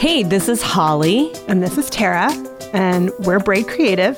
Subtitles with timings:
[0.00, 1.30] Hey, this is Holly.
[1.46, 2.30] And this is Tara,
[2.72, 4.16] and we're Braid Creative.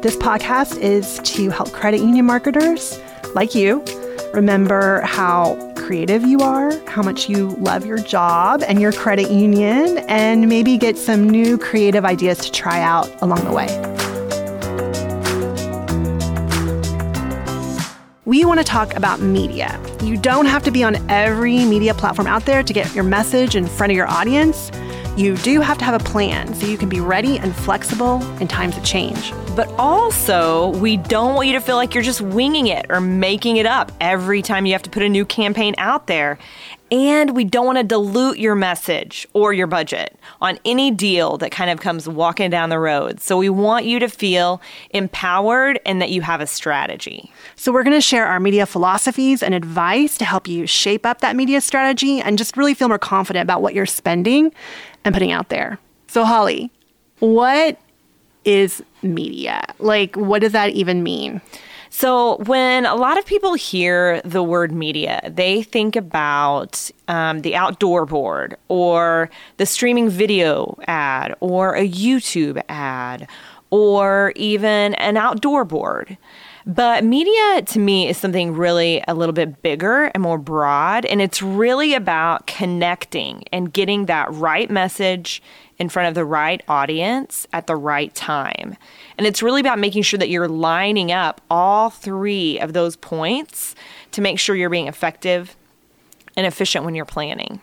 [0.00, 3.00] This podcast is to help credit union marketers
[3.34, 3.84] like you
[4.32, 9.98] remember how creative you are, how much you love your job and your credit union,
[10.06, 13.66] and maybe get some new creative ideas to try out along the way.
[18.26, 19.76] We want to talk about media.
[20.04, 23.56] You don't have to be on every media platform out there to get your message
[23.56, 24.70] in front of your audience.
[25.16, 28.48] You do have to have a plan so you can be ready and flexible in
[28.48, 29.32] times of change.
[29.56, 33.56] But also, we don't want you to feel like you're just winging it or making
[33.56, 36.38] it up every time you have to put a new campaign out there.
[36.90, 41.50] And we don't want to dilute your message or your budget on any deal that
[41.50, 43.20] kind of comes walking down the road.
[43.20, 47.32] So we want you to feel empowered and that you have a strategy.
[47.56, 51.20] So we're going to share our media philosophies and advice to help you shape up
[51.22, 54.52] that media strategy and just really feel more confident about what you're spending
[55.04, 55.80] and putting out there.
[56.06, 56.70] So, Holly,
[57.18, 57.78] what
[58.44, 59.64] is media?
[59.80, 61.40] Like, what does that even mean?
[61.98, 67.56] So, when a lot of people hear the word media, they think about um, the
[67.56, 73.26] outdoor board or the streaming video ad or a YouTube ad
[73.70, 76.18] or even an outdoor board.
[76.68, 81.04] But media to me is something really a little bit bigger and more broad.
[81.04, 85.40] And it's really about connecting and getting that right message
[85.78, 88.76] in front of the right audience at the right time.
[89.16, 93.76] And it's really about making sure that you're lining up all three of those points
[94.10, 95.56] to make sure you're being effective
[96.36, 97.60] and efficient when you're planning.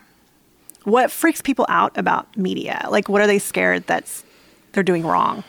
[0.84, 2.86] What freaks people out about media?
[2.90, 4.24] Like, what are they scared that's
[4.72, 5.44] they're doing wrong?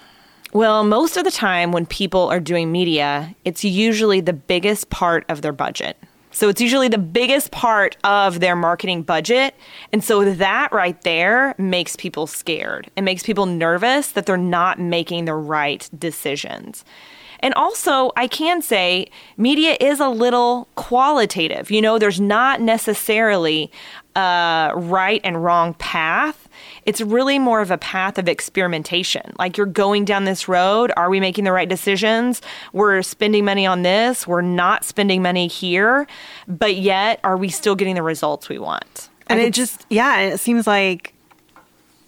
[0.56, 5.26] Well, most of the time when people are doing media, it's usually the biggest part
[5.28, 5.98] of their budget.
[6.32, 9.54] So it's usually the biggest part of their marketing budget.
[9.92, 12.90] And so that right there makes people scared.
[12.96, 16.86] It makes people nervous that they're not making the right decisions.
[17.42, 21.70] And also, I can say media is a little qualitative.
[21.70, 23.70] You know, there's not necessarily
[24.16, 26.45] a right and wrong path.
[26.86, 29.34] It's really more of a path of experimentation.
[29.40, 30.92] Like you're going down this road.
[30.96, 32.42] Are we making the right decisions?
[32.74, 34.28] We're spending money on this.
[34.28, 36.08] We're not spending money here.
[36.48, 39.10] But yet, are we still getting the results we want?
[39.28, 41.16] And it just, yeah, it seems like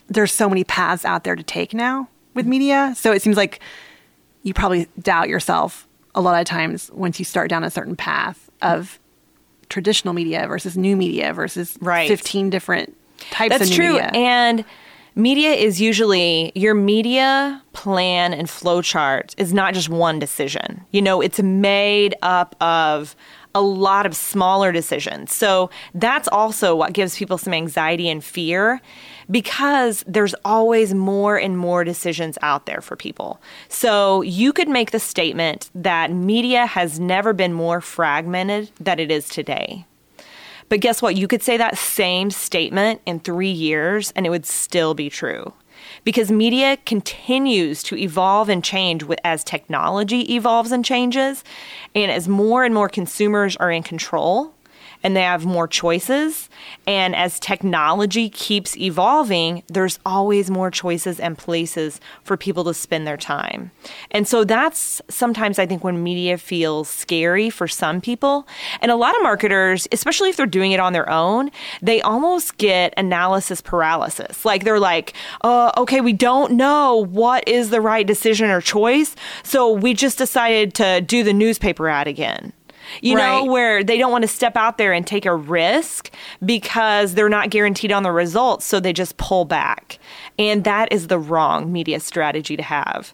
[0.08, 2.94] there's so many paths out there to take now with media.
[2.96, 3.60] So it seems like
[4.44, 8.50] you probably doubt yourself a lot of times once you start down a certain path
[8.62, 9.00] of
[9.70, 12.08] traditional media versus new media versus right.
[12.08, 12.96] 15 different
[13.32, 13.94] types That's true.
[13.94, 14.12] media.
[14.14, 14.66] And
[15.16, 20.86] media is usually your media plan and flow chart is not just one decision.
[20.92, 23.16] You know, it's made up of
[23.56, 25.36] a lot of smaller decisions.
[25.36, 28.80] So that's also what gives people some anxiety and fear
[29.32, 33.42] because there's always more and more decisions out there for people.
[33.68, 39.10] So you could make the statement that media has never been more fragmented than it
[39.10, 39.86] is today.
[40.70, 41.16] But guess what?
[41.16, 45.54] You could say that same statement in three years and it would still be true.
[46.04, 51.44] Because media continues to evolve and change as technology evolves and changes,
[51.96, 54.54] and as more and more consumers are in control
[55.04, 56.50] and they have more choices.
[56.86, 63.06] And as technology keeps evolving, there's always more choices and places for people to spend
[63.06, 63.72] their time.
[64.12, 68.48] And so that's sometimes I think when media feels scary for some people.
[68.82, 72.58] And a lot of marketers, especially if they're doing it on their own, they almost
[72.58, 74.46] get analysis paralysis.
[74.46, 79.16] Like they're like, uh, okay, we don't know what is the right decision or choice.
[79.44, 82.54] So we just decided to do the newspaper ad again
[83.02, 83.44] you right.
[83.44, 86.12] know, where they don't want to step out there and take a risk
[86.46, 88.66] because they're not guaranteed on the results.
[88.66, 90.00] So they just pull back.
[90.40, 93.14] And that is the wrong media strategy to have.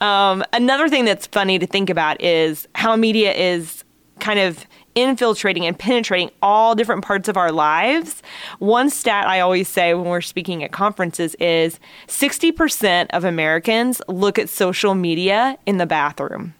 [0.00, 3.84] Um, another thing that's funny to think about is how media is
[4.18, 8.22] kind of infiltrating and penetrating all different parts of our lives.
[8.58, 14.38] One stat I always say when we're speaking at conferences is 60% of Americans look
[14.38, 16.54] at social media in the bathroom.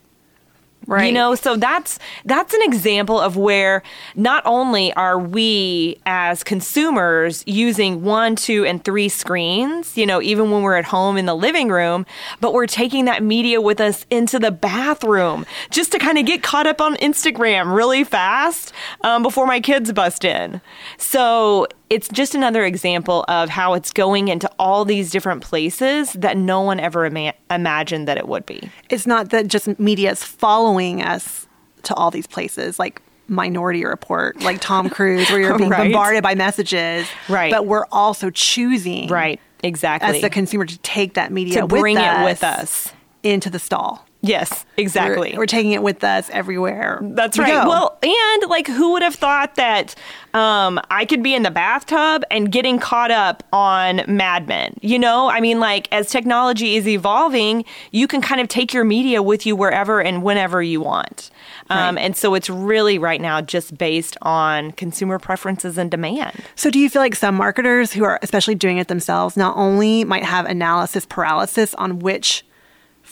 [0.87, 1.07] Right.
[1.07, 3.83] You know, so that's that's an example of where
[4.17, 10.51] not only are we as consumers using one, two, and three screens, you know, even
[10.51, 12.05] when we're at home in the living room,
[12.41, 16.43] but we're taking that media with us into the bathroom just to kind of get
[16.43, 20.61] caught up on Instagram really fast um, before my kids bust in.
[20.99, 26.39] So it's just another example of how it's going into all these different places that
[26.39, 28.71] no one ever ima- imagined that it would be.
[28.89, 31.47] It's not that just media is following us
[31.83, 35.85] to all these places, like Minority Report, like Tom Cruise, where you're being right.
[35.93, 37.07] bombarded by messages.
[37.29, 37.53] Right.
[37.53, 40.17] But we're also choosing right Exactly.
[40.17, 42.93] as the consumer to take that media to with bring it with us.
[43.23, 44.07] into the stall.
[44.25, 45.33] Yes, exactly.
[45.33, 47.01] We're, we're taking it with us everywhere.
[47.03, 47.65] That's we right.
[47.65, 47.69] go.
[47.69, 49.97] Well, and like, who would have thought that
[50.33, 54.77] um, I could be in the bathtub and getting caught up on Mad Men?
[54.81, 58.85] You know, I mean, like, as technology is evolving, you can kind of take your
[58.85, 61.31] media with you wherever and whenever you want.
[61.69, 62.05] Um, Right.
[62.05, 66.45] And so it's really right now just based on consumer preferences and demand.
[66.55, 70.05] So, do you feel like some marketers who are especially doing it themselves not only
[70.05, 72.45] might have analysis paralysis on which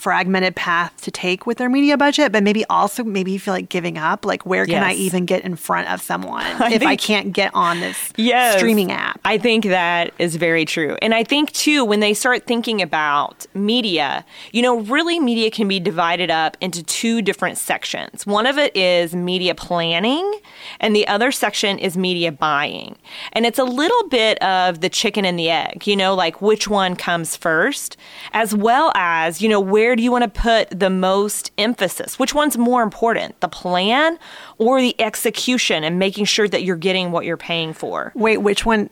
[0.00, 3.68] fragmented path to take with their media budget, but maybe also maybe you feel like
[3.68, 4.24] giving up?
[4.24, 7.80] Like, where can I even get in front of someone if I can't get on
[7.80, 8.56] this Yes.
[8.56, 9.20] streaming app?
[9.24, 10.96] I think that is very true.
[11.02, 15.68] And I think, too, when they start thinking about media, you know, really media can
[15.68, 18.26] be divided up into two different sections.
[18.26, 20.32] One of it is media planning,
[20.80, 22.96] and the other section is media buying.
[23.32, 26.68] And it's a little bit of the chicken and the egg, you know, like which
[26.68, 27.96] one comes first,
[28.32, 32.18] as well as, you know, where do you want to put the most emphasis?
[32.18, 34.18] Which one's more important, the plan
[34.58, 38.12] or the execution and making sure that you're getting what you're paying for?
[38.14, 38.90] Wait, which one?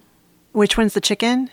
[0.52, 1.50] Which one's the chicken?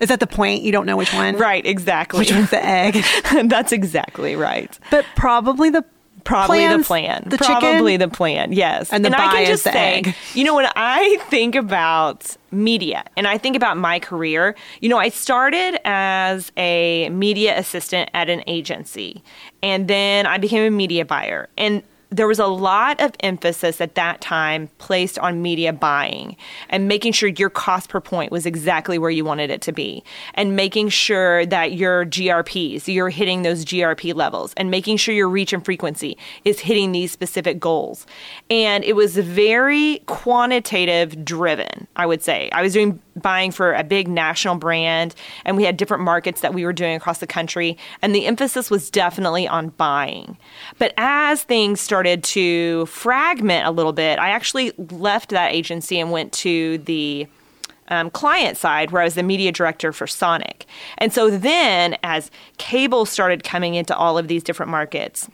[0.00, 0.62] Is that the point?
[0.62, 1.36] You don't know which one?
[1.36, 2.20] Right, exactly.
[2.20, 3.04] Which one's the egg?
[3.48, 4.76] That's exactly right.
[4.90, 5.84] but probably the
[6.24, 7.24] Probably the plan.
[7.26, 8.10] The Probably chicken.
[8.10, 8.52] the plan.
[8.52, 8.90] Yes.
[8.92, 10.14] And the I can is just the say, egg.
[10.34, 14.98] you know, when I think about media and I think about my career, you know,
[14.98, 19.22] I started as a media assistant at an agency,
[19.62, 21.48] and then I became a media buyer.
[21.56, 26.36] And there was a lot of emphasis at that time placed on media buying
[26.68, 30.04] and making sure your cost per point was exactly where you wanted it to be
[30.34, 35.28] and making sure that your GRPs, you're hitting those GRP levels and making sure your
[35.28, 38.06] reach and frequency is hitting these specific goals.
[38.50, 42.50] And it was very quantitative driven, I would say.
[42.52, 46.54] I was doing buying for a big national brand and we had different markets that
[46.54, 50.36] we were doing across the country and the emphasis was definitely on buying.
[50.78, 56.10] But as things started to fragment a little bit, I actually left that agency and
[56.10, 57.26] went to the
[57.88, 60.66] um, client side where I was the media director for Sonic.
[60.98, 65.28] And so then as cable started coming into all of these different markets,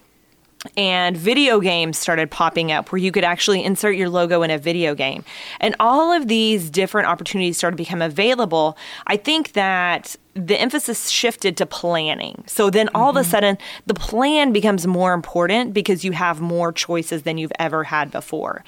[0.77, 4.59] and video games started popping up where you could actually insert your logo in a
[4.59, 5.25] video game.
[5.61, 8.77] And all of these different opportunities started to become available.
[9.07, 12.45] I think that the emphasis shifted to planning.
[12.47, 13.31] So then all of a mm-hmm.
[13.31, 18.11] sudden, the plan becomes more important because you have more choices than you've ever had
[18.11, 18.65] before.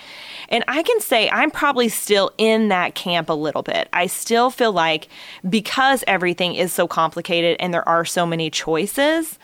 [0.48, 3.88] And I can say I'm probably still in that camp a little bit.
[3.92, 5.08] I still feel like
[5.48, 9.38] because everything is so complicated and there are so many choices,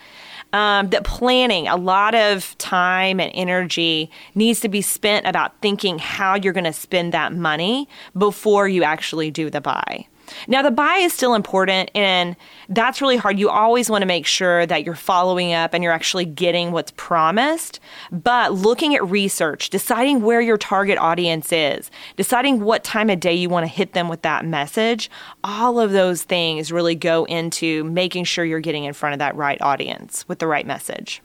[0.53, 5.99] um, that planning, a lot of time and energy needs to be spent about thinking
[5.99, 10.07] how you're going to spend that money before you actually do the buy.
[10.47, 12.35] Now, the buy is still important, and
[12.69, 13.39] that's really hard.
[13.39, 16.91] You always want to make sure that you're following up and you're actually getting what's
[16.97, 17.79] promised.
[18.11, 23.33] But looking at research, deciding where your target audience is, deciding what time of day
[23.33, 25.09] you want to hit them with that message,
[25.43, 29.35] all of those things really go into making sure you're getting in front of that
[29.35, 31.21] right audience with the right message.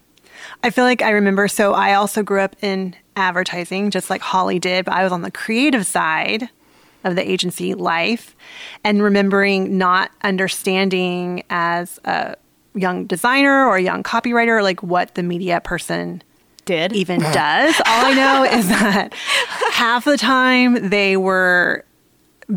[0.63, 1.49] I feel like I remember.
[1.49, 5.23] So I also grew up in advertising, just like Holly did, but I was on
[5.23, 6.49] the creative side
[7.05, 8.35] of the agency life
[8.85, 12.37] and remembering not understanding as a
[12.75, 16.23] young designer or a young copywriter, like what the media person
[16.65, 17.75] Did even does.
[17.87, 19.15] All I know is that
[19.73, 21.85] half the time they were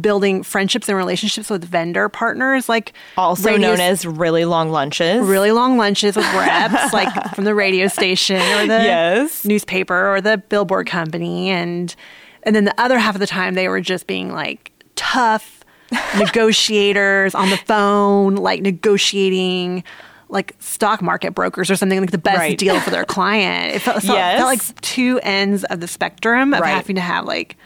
[0.01, 5.25] building friendships and relationships with vendor partners, like also radio known as really long lunches.
[5.25, 9.46] really long lunches with reps, like from the radio station or the Yes.
[9.46, 11.96] newspaper or the billboard company, and
[12.45, 15.63] and then the other half of the time they were just being like tough
[16.17, 19.83] negotiators on the phone, like negotiating.
[20.27, 22.57] Like stock market brokers or something like the best Right.
[22.57, 23.75] deal for their client.
[23.75, 26.71] It felt, so it felt like two ends of the spectrum of Right.
[26.71, 27.57] having to have like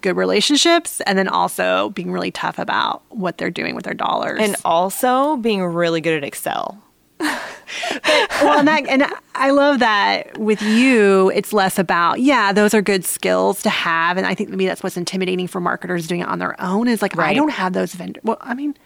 [0.00, 4.38] good relationships and then also being really tough about what they're doing with their dollars.
[4.40, 6.80] and also being really good at Excel.
[8.42, 9.04] well, and, that, and
[9.34, 14.16] I love that with you, it's less about, yeah, those are good skills to have.
[14.16, 17.02] And I think maybe that's what's intimidating for marketers doing it on their own is
[17.02, 18.20] like, I don't have those vendor.
[18.24, 18.76] Well, I mean,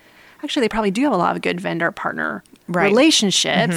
[0.42, 2.90] actually, they probably do have a lot of good vendor partner Right.
[2.90, 3.75] relationships.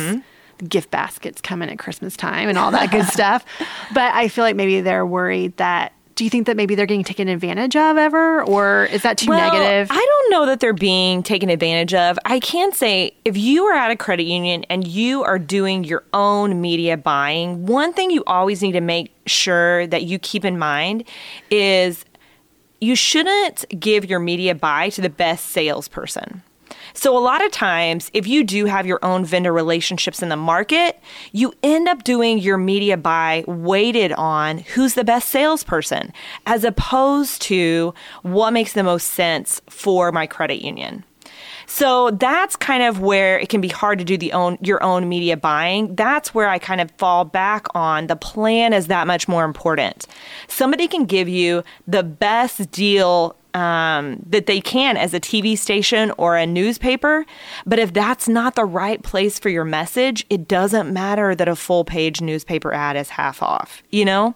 [0.58, 3.46] The gift baskets coming at Christmas time and all that good stuff.
[3.94, 5.94] But I feel like maybe they're worried that.
[6.20, 9.30] Do you think that maybe they're getting taken advantage of ever, or is that too
[9.30, 9.88] Well, negative?
[9.90, 12.20] I don't know that they're being taken advantage of.
[12.26, 16.04] I can say if you are at a credit union and you are doing your
[16.12, 20.60] own media buying, one thing you always need to make sure that you keep in
[20.60, 21.06] mind
[21.50, 22.04] is
[22.82, 26.44] you shouldn't give your media buy to the best salesperson.
[27.00, 30.36] So, a lot of times, if you do have your own vendor relationships in the
[30.36, 31.00] market,
[31.32, 36.12] you end up doing your media buy weighted on who's the best salesperson
[36.46, 41.06] as opposed to what makes the most sense for my credit union.
[41.68, 45.08] So that's kind of where it can be hard to do the own your own
[45.08, 45.96] media buying.
[45.96, 50.06] That's where I kind of fall back on the plan is that much more important.
[50.50, 56.14] Somebody can give you the best deal um, that they can as a TV station
[56.18, 57.26] or a newspaper.
[57.66, 61.58] But if that's not the right place for your message, it doesn't matter that a
[61.58, 64.34] full page newspaper ad is half off, you know?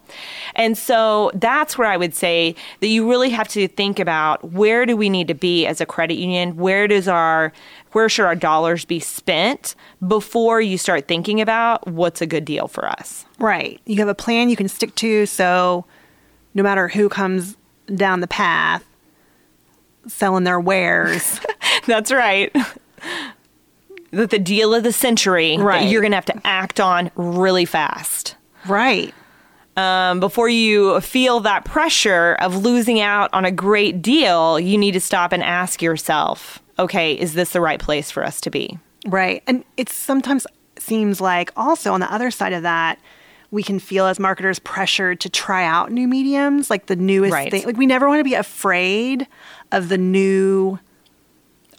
[0.56, 4.86] And so that's where I would say that you really have to think about where
[4.86, 6.58] do we need to be as a credit union?
[6.58, 7.54] Where does our
[7.94, 9.76] where should our dollars be spent
[10.06, 13.24] before you start thinking about what's a good deal for us?
[13.40, 13.80] Right.
[13.86, 15.86] You have a plan you can stick to so
[16.56, 17.56] no matter who comes
[17.96, 18.84] down the path,
[20.08, 21.40] selling their wares.
[21.86, 22.56] That's right.
[24.12, 25.82] That the deal of the century Right.
[25.84, 28.36] that you're going to have to act on really fast.
[28.68, 29.14] right.
[29.76, 34.92] Um, before you feel that pressure of losing out on a great deal, you need
[34.92, 38.78] to stop and ask yourself, okay, is this the right place for us to be?
[39.08, 39.42] Right.
[39.48, 40.46] And it sometimes
[40.78, 43.00] seems like also on the other side of that,
[43.54, 47.52] we can feel as marketers pressured to try out new mediums, like the newest Right.
[47.52, 47.64] thing.
[47.66, 49.28] Like we never want to be afraid
[49.72, 50.80] of the new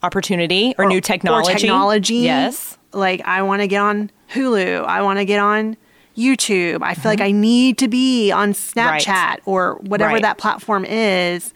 [0.03, 1.53] Opportunity or, new technology.
[1.53, 2.15] Or technology.
[2.17, 2.77] Yes.
[2.93, 4.85] Like I want to get on Hulu.
[4.85, 5.77] I want to get on
[6.17, 6.83] YouTube.
[6.83, 9.11] I feel like I need to be on Snapchat Mm-hmm.
[9.11, 9.41] Right.
[9.47, 10.23] or whatever Right.
[10.23, 11.53] that platform is.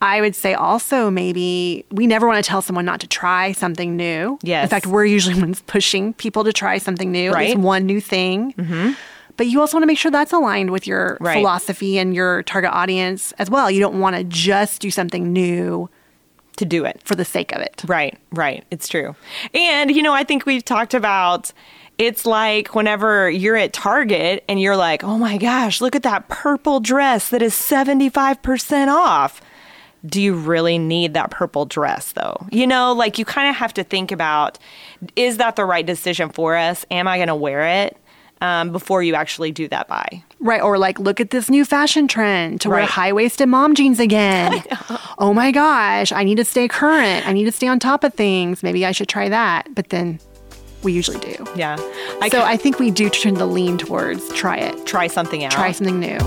[0.00, 3.96] I would say also maybe we never want to tell someone not to try something
[3.96, 4.38] new.
[4.42, 4.64] Yes.
[4.64, 7.54] In fact, we're usually ones pushing people to try something new, at least Right.
[7.54, 7.62] Mm-hmm.
[7.62, 8.54] one new thing.
[9.36, 11.34] But you also want to make sure that's aligned with your Right.
[11.34, 13.70] philosophy and your target audience as well.
[13.70, 15.88] You don't want to just do something new
[16.56, 17.00] To do it.
[17.04, 17.82] for the sake of it.
[17.86, 18.64] Right, right.
[18.70, 19.14] It's true.
[19.54, 21.52] And, you know, I think we've talked about
[21.98, 26.28] it's like whenever you're at Target and you're like, oh my gosh, look at that
[26.28, 29.40] purple dress that is 75% off.
[30.04, 32.46] Do you really need that purple dress though?
[32.50, 34.58] You know, like you kind of have to think about
[35.14, 36.84] is that the right decision for us?
[36.90, 37.96] Am I going to wear it
[38.42, 40.24] um, before you actually do that buy?
[40.40, 40.60] Right.
[40.60, 44.64] Or like, look at this new fashion trend to wear high waisted mom jeans again.
[45.18, 47.26] oh my gosh, I need to stay current.
[47.26, 48.64] I need to stay on top of things.
[48.64, 49.72] Maybe I should try that.
[49.76, 50.18] But then
[50.82, 51.46] we usually do.
[51.54, 51.76] Yeah.
[52.20, 55.44] I so could I think we do tend to lean towards try it, try something
[55.44, 55.52] out.
[55.52, 56.18] try something new.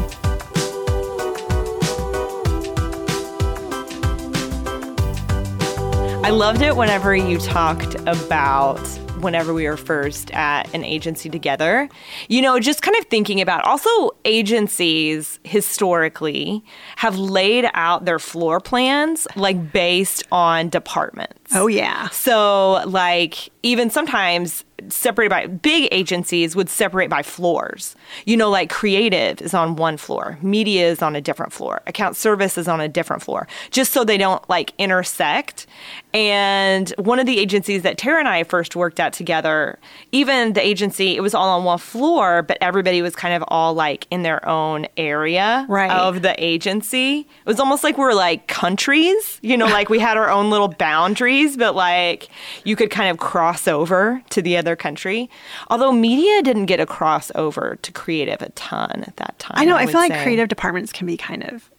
[6.23, 8.79] I loved it whenever you talked about
[9.25, 11.89] whenever we were first at an agency together.
[12.29, 16.63] You know, just kind of thinking about also agencies historically
[16.95, 21.53] have laid out their floor plans like based on departments.
[21.53, 22.07] Oh, yeah.
[22.09, 27.95] So, like, even sometimes separated by big agencies would separate by floors.
[28.25, 32.15] You know, like creative is on one floor, media is on a different floor, account
[32.15, 35.67] service is on a different floor, just so they don't like intersect.
[36.13, 39.79] And one of the agencies that Tara and I first worked at together,
[40.11, 43.73] even the agency, it was all on one floor, but everybody was kind of all
[43.73, 45.91] like in their own area Right.
[45.91, 47.19] of the agency.
[47.19, 50.49] It was almost like we were like countries, you know, like we had our own
[50.49, 52.29] little boundaries, but like
[52.63, 55.29] you could kind of cross over to the other country.
[55.69, 59.57] Although media didn't get a crossover to creative a ton at that time.
[59.57, 59.75] I know.
[59.75, 60.23] I, would feel like say.
[60.23, 61.69] creative departments can be kind of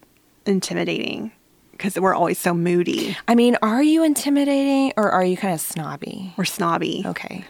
[0.45, 1.31] intimidating
[1.71, 5.61] because we're always so moody I mean, are you intimidating or are you kind of
[5.61, 6.33] snobby?
[6.37, 7.03] or snobby.
[7.05, 7.45] Okay.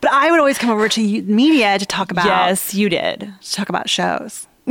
[0.00, 3.32] But I would always come over to media to talk about Yes, you did.
[3.40, 4.46] to talk about shows.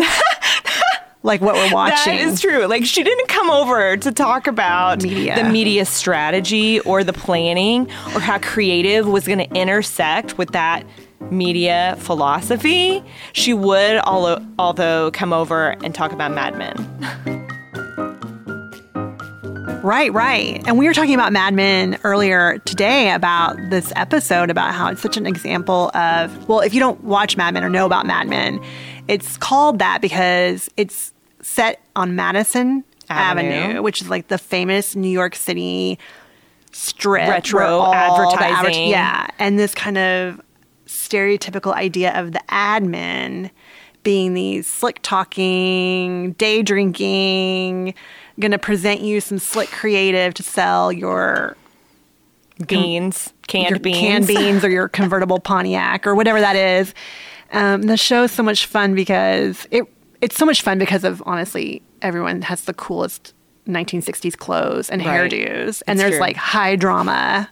[1.27, 2.15] like what we're watching.
[2.15, 2.65] That is true.
[2.65, 5.35] Like she didn't come over to talk about Media.
[5.35, 7.81] the media strategy or the planning
[8.15, 10.83] or how creative was going to intersect with that
[11.29, 13.03] media philosophy.
[13.33, 17.43] She would although although come over and talk about Mad Men.
[19.83, 20.61] Right, right.
[20.67, 25.01] And we were talking about Mad Men earlier today about this episode about how it's
[25.01, 28.27] such an example of, well, if you don't watch Mad Men or know about Mad
[28.27, 28.59] Men,
[29.07, 31.13] it's called that because it's
[31.47, 33.81] set on Madison Avenue, Avenue.
[33.81, 35.97] which is like the famous New York City
[36.73, 37.29] strip.
[37.29, 37.97] Retro where all the
[38.43, 38.89] advertising.
[38.89, 39.27] yeah.
[39.39, 40.41] And this kind of
[40.87, 43.49] stereotypical idea of the ad men
[44.03, 47.93] being these slick talking, day drinking,
[48.39, 51.55] going to present you some slick creative to sell your
[52.65, 53.97] Beans, canned your beans.
[53.97, 56.93] canned beans or your convertible Pontiac or whatever that is.
[57.51, 59.83] Um, the show is so much fun because it
[60.21, 63.33] it's so much fun because of honestly everyone has the coolest
[63.67, 65.31] 1960s clothes and Right.
[65.31, 66.19] hairdos, and It's there's true.
[66.21, 67.49] like high drama.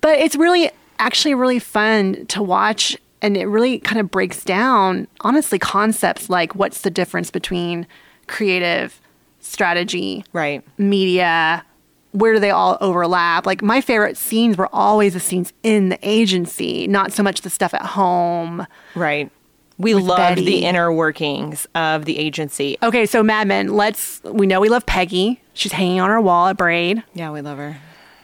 [0.00, 5.06] But it's really actually really fun to watch, and it really kind of breaks down,
[5.20, 7.86] honestly, concepts like what's the difference between
[8.26, 9.00] creative
[9.40, 10.62] strategy, Right.
[10.78, 11.64] media,
[12.12, 13.44] where do they all overlap?
[13.44, 17.50] Like my favorite scenes were always the scenes in the agency, not so much the
[17.50, 18.66] stuff at home.
[18.94, 19.30] Right.
[19.76, 20.44] We With loved Betty.
[20.44, 22.78] the inner workings of the agency.
[22.82, 25.40] Okay, so Mad Men, let's we know we love Peggy.
[25.52, 27.02] She's hanging on our wall at Braid.
[27.14, 27.78] Yeah, we love her.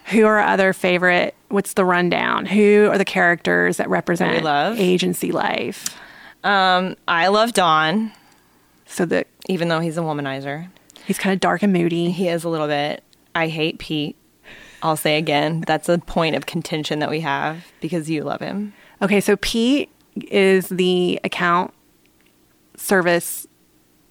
[0.07, 1.35] Who are our other favorite?
[1.49, 2.47] What's the rundown?
[2.47, 4.79] Who are the characters that represent we love?
[4.79, 5.97] agency life?
[6.45, 8.13] Um, I love Don,
[8.87, 10.69] So that even though he's a womanizer.
[11.05, 12.11] he's kind of dark and moody.
[12.13, 13.03] He is a little bit.
[13.35, 14.17] I hate Pete.
[14.83, 18.73] I'll say again, that's a point of contention that we have because you love him.
[19.03, 19.91] Okay, so Pete
[20.25, 21.73] is the account
[22.77, 23.47] service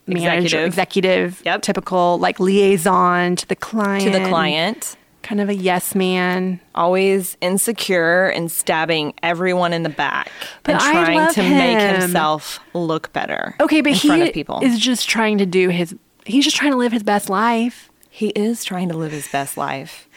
[0.07, 0.35] manager,
[0.65, 0.67] Executive.
[0.67, 1.61] executive, Yep.
[1.61, 4.03] typical like liaison to the client.
[4.03, 6.59] To the client, Kind of a yes man.
[6.73, 10.31] always insecure and stabbing everyone in the back
[10.63, 13.53] But and trying to make himself look better.
[13.59, 14.61] Okay, but in he front of people.
[14.63, 15.93] is just trying to do his
[16.25, 17.89] he's just trying to live his best life.
[18.09, 20.07] he is trying to live his best life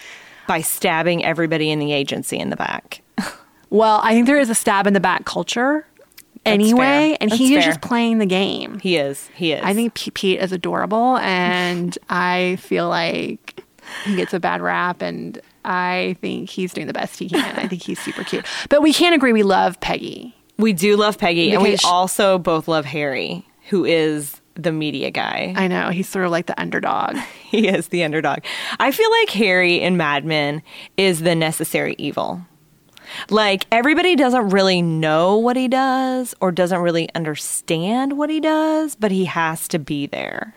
[0.47, 3.03] by stabbing everybody in the agency in the back.
[3.73, 5.87] Well, I think there is a stab in the back culture
[6.45, 7.73] anyway, and he is fair.
[7.73, 8.79] just playing the game.
[8.81, 9.29] He is.
[9.35, 9.63] He is.
[9.65, 13.65] I think P- Pete is adorable, and I feel like
[14.05, 17.59] he gets a bad rap, and I think he's doing the best he can.
[17.59, 18.45] I think he's super cute.
[18.69, 20.35] But we can't agree we love Peggy.
[20.59, 24.71] we do love Peggy, and we Because sh- also both love Harry, who is the
[24.71, 25.55] media guy.
[25.57, 27.17] I know he's sort of like the underdog.
[27.45, 28.41] he is the underdog.
[28.79, 30.63] I feel like Harry in Mad Men
[30.99, 32.43] is the necessary evil.
[33.31, 38.95] Like everybody doesn't really know what he does or doesn't really understand what he does,
[38.95, 40.55] but he has to be there.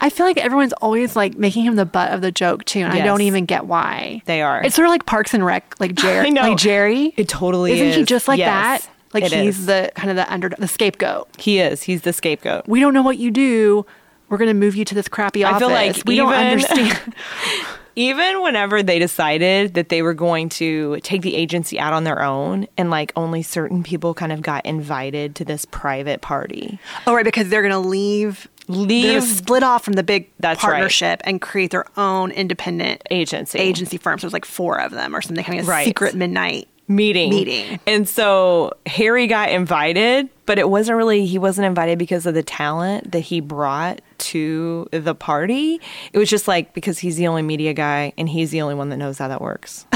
[0.00, 2.92] I feel like everyone's always like making him the butt of the joke too, and
[2.92, 4.20] I don't even get why.
[4.26, 4.62] They are.
[4.62, 6.26] It's sort of like Parks and Rec, like Jerry.
[6.26, 6.42] I know.
[6.42, 7.14] Like Jerry.
[7.16, 8.90] It totally Isn't he just like Yes, that?
[9.14, 9.66] Like it he's is.
[9.66, 11.28] the kind of the under the scapegoat.
[11.38, 11.82] He is.
[11.82, 12.68] He's the scapegoat.
[12.68, 13.86] We don't know what you do.
[14.28, 15.56] We're gonna move you to this crappy office.
[15.56, 17.14] I feel like we don't understand.
[17.96, 22.22] even whenever they decided that they were going to take the agency out on their
[22.22, 27.14] own and like only certain people kind of got invited to this private party oh,
[27.14, 28.48] right, because they're gonna leave.
[28.68, 30.70] They're leave split off from the big That's right.
[30.72, 34.22] partnership and create their own independent agency agency firms.
[34.22, 35.84] There's like four of them or something having a Right.
[35.86, 36.68] secret midnight.
[36.88, 37.80] Meeting Meeting.
[37.86, 42.42] and so harry got invited but it wasn't really he wasn't invited because of the
[42.44, 45.80] talent that he brought to the party
[46.12, 48.88] it was just like because he's the only media guy and he's the only one
[48.90, 49.84] that knows how that works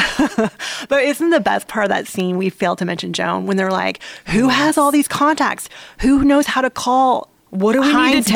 [0.88, 3.70] But isn't the best part of that scene we failed to mention, Joan, when they're
[3.70, 5.68] like, "Who has all these contacts?
[6.00, 7.28] Who knows how to call?
[7.50, 8.30] what do we Heinz need to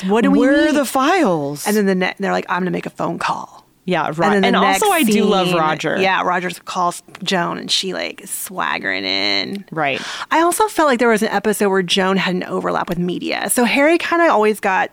[0.00, 0.10] take?
[0.10, 2.70] What do we where are the files And then the ne- they're like, "I'm gonna
[2.70, 6.50] make a phone call." Yeah And, and, the also i do love roger Yeah, Roger
[6.64, 9.64] calls Joan, and she like is swaggering in.
[9.72, 12.98] right I also felt like there was an episode where Joan had an overlap with
[12.98, 13.50] media.
[13.50, 14.90] So Harry kind of always got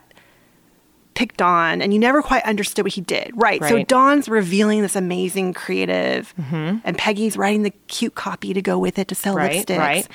[1.14, 3.32] picked on, and you never quite understood what he did.
[3.34, 3.62] Right.
[3.64, 6.78] So Don's revealing this amazing creative, mm-hmm.
[6.84, 9.78] and Peggy's writing the cute copy to go with it to sell Right, lipsticks.
[9.78, 10.08] right.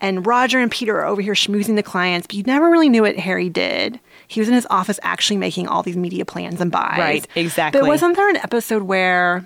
[0.00, 3.02] And Roger and Peter are over here schmoozing the clients, but you never really knew
[3.02, 4.00] what Harry did.
[4.30, 6.96] He was in his office actually making all these media plans and buys.
[6.96, 7.80] Right, exactly.
[7.80, 9.44] But wasn't there an episode where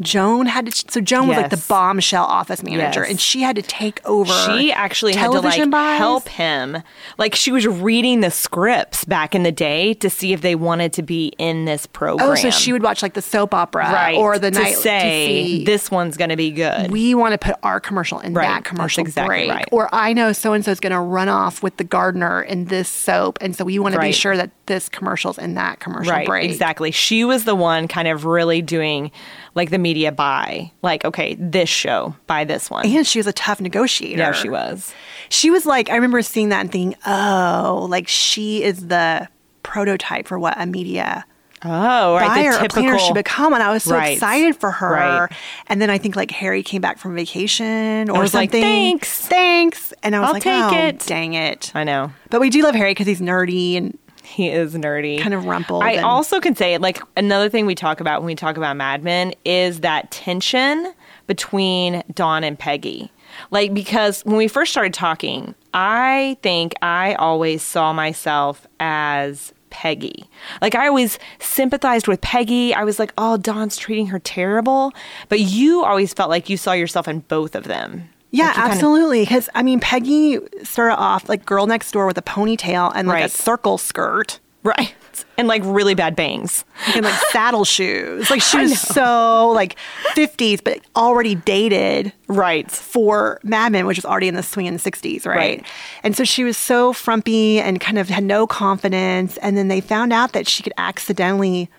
[0.00, 0.84] Joan had to?
[0.90, 3.10] So Joan was like the bombshell office manager, Yes.
[3.10, 4.32] and she had to take over.
[4.32, 5.98] she actually had to like buys?
[5.98, 6.78] help him
[7.18, 10.92] like she was reading the scripts back in the day to see if they wanted
[10.94, 14.16] to be in this program Oh, so she would watch like the soap opera right
[14.16, 14.98] or the to night say
[15.42, 18.46] to see, this one's gonna be good we want to put our commercial in Right,
[18.46, 19.50] that commercial exactly break.
[19.50, 19.68] right.
[19.70, 22.64] Or I know so and so is going to run off with the gardener in
[22.66, 26.10] this soap, and so we want to be sure that this commercial's in that commercial
[26.12, 26.50] right break.
[26.50, 29.10] exactly she was the one kind of really doing
[29.54, 33.32] like the media buy like okay this show buy this one And she was a
[33.32, 34.18] tough negotiator.
[34.18, 34.92] yeah she was
[35.28, 39.28] She was like, I remember seeing that and thinking, oh, like she is the
[39.62, 41.24] prototype for what a media
[41.66, 43.54] oh right buyer or typical planner should become.
[43.54, 44.12] And I was so Right.
[44.12, 44.92] excited for her.
[44.92, 45.32] Right.
[45.68, 48.62] And then I think like Harry came back from vacation or was like, something.
[48.62, 49.94] "Thanks." Thanks.
[50.02, 50.98] And I was I'll like, take oh, it.
[51.06, 51.72] dang it.
[51.74, 53.98] i know But we do love Harry because he's nerdy and
[54.34, 55.20] He is nerdy.
[55.20, 58.26] Kind of rumpled I and- also can say, like, another thing we talk about when
[58.26, 60.92] we talk about Mad Men is that tension
[61.26, 63.10] between Don and Peggy.
[63.50, 70.24] Like, because when we first started talking, I think I always saw myself as Peggy.
[70.62, 72.74] Like, I always sympathized with Peggy.
[72.74, 74.92] I was like, oh, Don's treating her terrible.
[75.28, 78.08] But you always felt like you saw yourself in both of them.
[78.36, 79.20] Yeah, Like, absolutely.
[79.22, 83.24] Because I mean, Peggy started off like girl next door with a ponytail and like
[83.24, 84.40] a circle skirt.
[84.64, 84.94] right.
[85.38, 86.64] and like really bad bangs.
[86.96, 88.28] and like saddle shoes.
[88.30, 89.76] Like she was so like
[90.16, 92.68] 50s, but already dated Right.
[92.70, 95.36] for Mad Men, which was already in the swinging 60s, right?
[95.36, 95.66] Right.
[96.02, 99.36] And so she was so frumpy and kind of had no confidence.
[99.36, 101.70] And then they found out that she could accidentally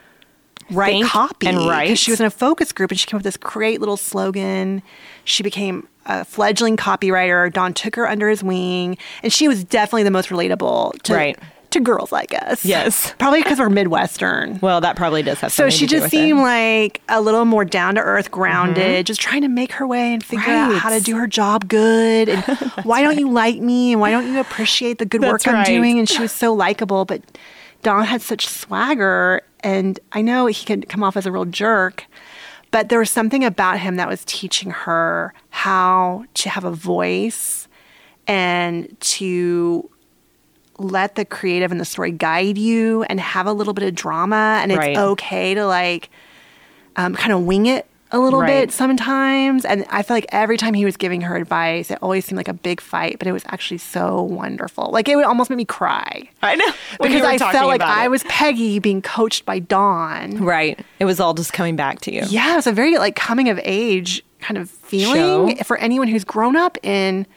[0.71, 1.47] write Think copy.
[1.47, 1.97] and write.
[1.97, 4.81] She was in a focus group and she came up with this great little slogan.
[5.25, 7.51] She became a fledgling copywriter.
[7.51, 11.39] Don took her under his wing, and she was definitely the most relatable to, Right.
[11.71, 12.63] to girls like us.
[12.63, 13.13] Yes.
[13.19, 14.59] Probably because we're Midwestern.
[14.61, 16.43] Well, that probably does have So she to do just seemed it.
[16.43, 19.03] like a little more down to earth, grounded, mm-hmm.
[19.03, 22.29] just trying to make her way and figure out how to do her job good.
[22.29, 22.43] And
[22.83, 23.91] why don't you like me?
[23.91, 25.65] And why don't you appreciate the good work I'm right.
[25.65, 25.99] doing?
[25.99, 27.03] And she was so likable.
[27.05, 27.21] But
[27.83, 29.41] Don had such swagger.
[29.61, 32.05] And I know he could come off as a real jerk,
[32.75, 37.69] but there was something about him that was teaching her how to have a voice
[38.27, 39.89] and to
[40.77, 44.59] let the creative and the story guide you and have a little bit of drama
[44.61, 44.97] and it's Right.
[44.97, 46.09] okay to like
[46.97, 47.85] um, kind of wing it
[48.15, 48.61] a little Right.
[48.67, 52.23] bit sometimes and i feel like every time he was giving her advice it always
[52.25, 55.49] seemed like a big fight but it was actually so wonderful like it would almost
[55.49, 56.65] make me cry I know
[57.01, 60.79] because i felt like i was peggy being coached by don right.
[60.99, 62.23] It was all just coming back to you.
[62.29, 65.63] yeah, it was a very like coming of age kind of feeling Show.
[65.63, 67.27] for anyone who's grown up in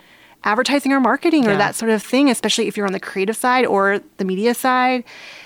[0.45, 3.67] advertising or marketing or that sort of thing, especially if you're on the creative side
[3.67, 5.03] or the media side.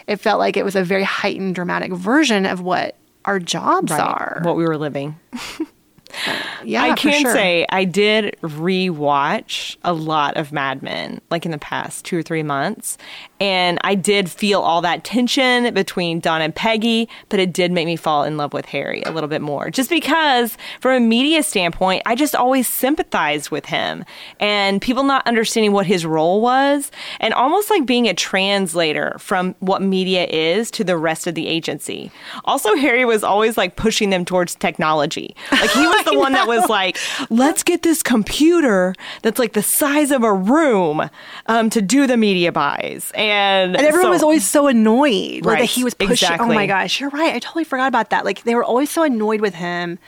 [0.06, 4.00] It felt like it was a very heightened, dramatic version of what our jobs Right.
[4.00, 4.40] are.
[4.42, 5.18] What we were living.
[6.64, 7.32] yeah, I can sure.
[7.32, 12.22] say I did rewatch a lot of Mad Men, like in the past two or
[12.22, 12.98] three months,
[13.42, 17.86] and I did feel all that tension between Don and Peggy, but it did make
[17.86, 21.42] me fall in love with Harry a little bit more, just because from a media
[21.42, 24.04] standpoint, I just always sympathized with him
[24.38, 29.56] and people not understanding what his role was, and almost like being a translator from
[29.58, 32.12] what media is to the rest of the agency.
[32.44, 36.46] Also, Harry was always like pushing them towards technology, like he was the one that
[36.46, 36.96] was like,
[37.28, 41.10] let's get this computer that's like the size of a room
[41.46, 43.10] um, to do the media buys.
[43.16, 46.40] And, And everyone so- was always so annoyed like, that he was pushing.
[46.40, 47.34] Oh my gosh, you're right.
[47.34, 48.24] I totally forgot about that.
[48.24, 49.98] Like they were always so annoyed with him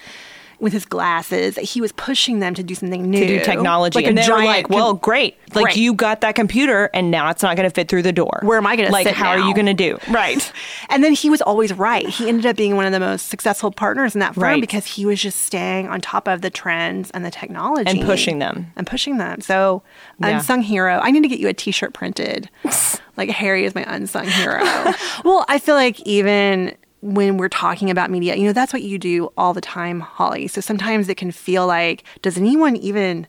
[0.60, 3.20] with his glasses he was pushing them to do something new.
[3.20, 3.98] to do technology.
[3.98, 5.36] Like and a they were like, well, great.
[5.54, 8.40] Like you got that computer and now it's not going to fit through the door.
[8.42, 9.98] Where am I gonna Like, sit how are you going to do?
[10.10, 10.52] Right.
[10.90, 12.08] And then he was always right.
[12.08, 14.60] He ended up being one of the most successful partners in that firm Right.
[14.60, 18.38] because he was just staying on top of the trends and the technology And pushing
[18.38, 18.70] them.
[18.76, 19.40] and pushing them.
[19.40, 19.82] So,
[20.20, 20.28] Yeah.
[20.38, 21.00] unsung hero.
[21.02, 22.48] I need to get you a T-shirt printed.
[23.16, 24.62] like Harry is my unsung hero.
[25.24, 28.98] well, I feel like even when we're talking about media, you know, that's what you
[28.98, 30.48] do all the time, Holly.
[30.48, 33.26] So sometimes it can feel like, does anyone even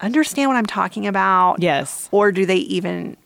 [0.00, 1.62] understand what I'm talking about?
[1.62, 2.10] Yes.
[2.12, 3.16] Or do they even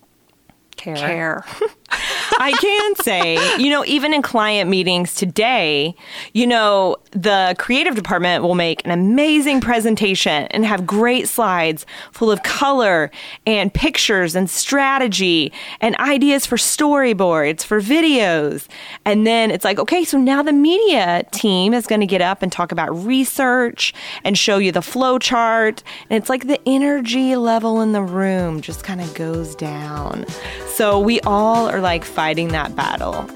[0.76, 0.94] Care.
[0.94, 1.44] care?
[2.38, 5.94] I can say, you know, even in client meetings today,
[6.32, 12.30] you know, the creative department will make an amazing presentation and have great slides full
[12.30, 13.10] of color
[13.46, 18.66] and pictures and strategy and ideas for storyboards, for videos.
[19.04, 22.42] And then it's like, okay, so now the media team is going to get up
[22.42, 23.92] and talk about research
[24.24, 25.82] and show you the flow chart.
[26.08, 30.24] And it's like the energy level in the room just kind of goes down.
[30.68, 33.26] So we all are like fighting that battle.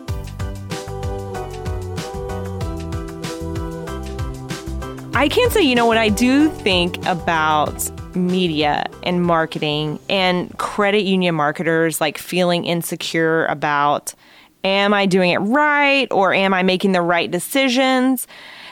[5.13, 11.03] I can't say, you know, what I do think about media and marketing and credit
[11.03, 14.15] union marketers like feeling insecure about
[14.63, 18.29] am I doing it right or am I making the right decisions?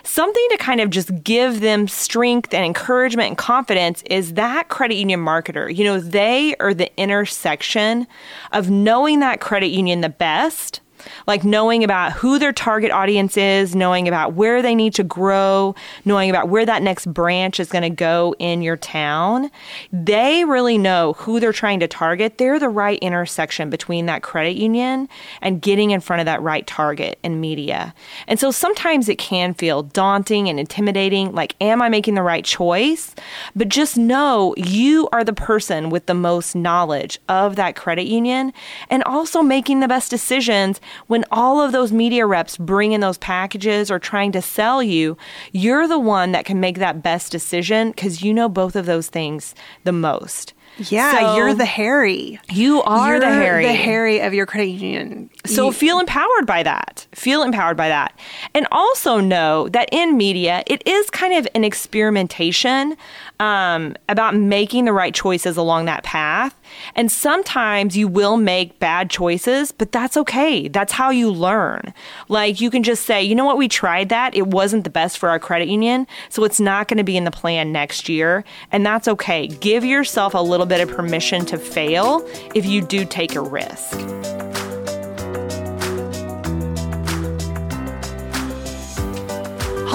[0.06, 4.96] Something to kind of just give them strength and encouragement and confidence is that credit
[4.96, 5.74] union marketer.
[5.74, 8.06] You know, they are the intersection
[8.52, 10.80] of knowing that credit union the best
[11.26, 15.74] like knowing about who their target audience is, knowing about where they need to grow,
[16.04, 19.50] knowing about where that next branch is going to go in your town.
[19.92, 22.38] They really know who they're trying to target.
[22.38, 25.08] They're the right intersection between that credit union
[25.40, 27.94] and getting in front of that right target in media.
[28.26, 32.44] And so sometimes it can feel daunting and intimidating like, am I making the right
[32.44, 33.14] choice?
[33.54, 38.52] But just know you are the person with the most knowledge of that credit union
[38.90, 43.18] and also making the best decisions when all of those media reps bring in those
[43.18, 45.16] packages or trying to sell you,
[45.52, 49.08] you're the one that can make that best decision because you know both of those
[49.08, 49.54] things
[49.84, 50.52] the most.
[50.76, 52.40] Yeah, So- you're the Harry.
[52.50, 53.64] You are the You're Harry.
[53.64, 55.30] The Harry of your credit union.
[55.46, 57.06] So You- feel empowered by that.
[57.14, 58.18] Feel empowered by that.
[58.54, 62.96] And also know that in media, it is kind of an experimentation
[63.44, 66.58] um, about making the right choices along that path.
[66.94, 70.66] And sometimes you will make bad choices, but that's okay.
[70.66, 71.92] That's how you learn.
[72.28, 74.34] Like you can just say, you know what, we tried that.
[74.34, 76.06] It wasn't the best for our credit union.
[76.30, 78.44] So it's not going to be in the plan next year.
[78.72, 79.46] And that's okay.
[79.48, 83.92] Give yourself a little bit of permission to fail if you do take a risk.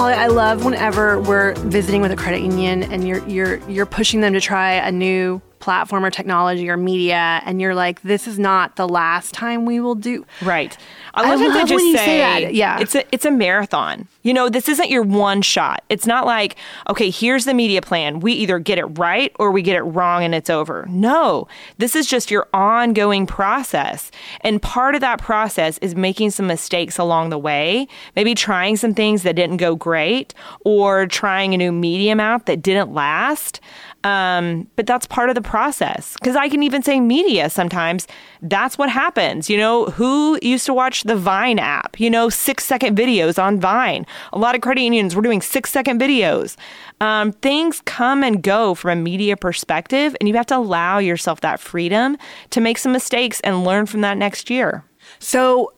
[0.00, 4.22] Holly, I love whenever we're visiting with a credit union and you're you're you're pushing
[4.22, 8.38] them to try a new platform or technology or media and you're like this is
[8.38, 10.26] not the last time we will do.
[10.42, 10.76] Right.
[11.14, 12.80] I love, I love to just say, say, that yeah.
[12.80, 14.08] it's a it's a marathon.
[14.22, 15.84] You know this isn't your one shot.
[15.88, 16.56] It's not like
[16.88, 18.20] okay here's the media plan.
[18.20, 20.86] We either get it right or we get it wrong and it's over.
[20.88, 21.46] No.
[21.78, 24.10] This is just your ongoing process.
[24.40, 27.86] And part of that process is making some mistakes along the way.
[28.16, 32.62] Maybe trying some things that didn't go great or trying a new medium out that
[32.62, 33.60] didn't last
[34.04, 36.14] um, but that's part of the process.
[36.14, 38.06] Because I can even say media sometimes.
[38.40, 39.50] That's what happens.
[39.50, 42.00] You know, who used to watch the Vine app?
[42.00, 44.06] You know, six second videos on Vine.
[44.32, 46.56] A lot of credit unions were doing six second videos.
[47.00, 51.40] Um, things come and go from a media perspective, and you have to allow yourself
[51.42, 52.16] that freedom
[52.50, 54.84] to make some mistakes and learn from that next year.
[55.18, 55.72] So,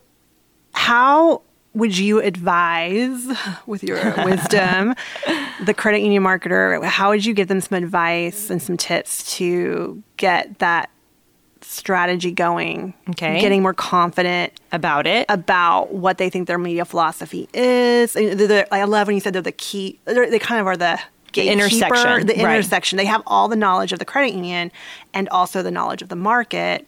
[0.74, 1.42] how
[1.74, 3.26] would you advise,
[3.66, 4.94] with your wisdom,
[5.64, 6.82] the credit union marketer?
[6.84, 10.90] How would you give them some advice and some tips to get that
[11.62, 12.94] strategy going?
[13.10, 13.40] Okay.
[13.40, 18.12] Getting more confident about it, about what they think their media philosophy is.
[18.12, 20.76] They're, they're, I love when you said they're the key, they're, they kind of are
[20.76, 21.00] the
[21.34, 22.26] intersection.
[22.26, 22.98] The intersection.
[22.98, 23.04] Right.
[23.04, 24.70] They have all the knowledge of the credit union
[25.14, 26.86] and also the knowledge of the market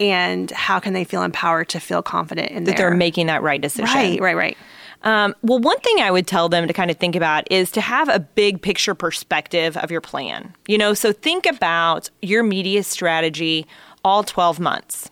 [0.00, 3.42] and how can they feel empowered to feel confident in that their, they're making that
[3.42, 3.94] right decision.
[3.94, 4.56] Right right right.
[5.04, 7.80] Um, well one thing i would tell them to kind of think about is to
[7.80, 10.94] have a big picture perspective of your plan you know?
[10.94, 13.66] So think about your media strategy
[14.04, 15.10] all 12 months.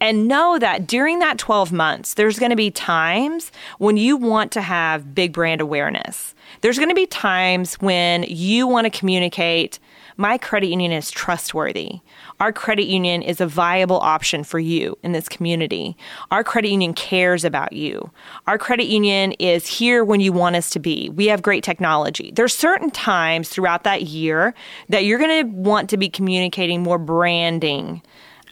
[0.00, 4.52] And know that during that 12 months, there's going to be times when you want
[4.52, 6.34] to have big brand awareness.
[6.60, 9.78] There's going to be times when you want to communicate
[10.16, 12.00] my credit union is trustworthy.
[12.40, 15.96] Our credit union is a viable option for you in this community.
[16.30, 18.10] Our credit union cares about you.
[18.46, 21.08] Our credit union is here when you want us to be.
[21.10, 22.32] We have great technology.
[22.34, 24.54] There's certain times throughout that year
[24.88, 28.02] that you're going to want to be communicating more branding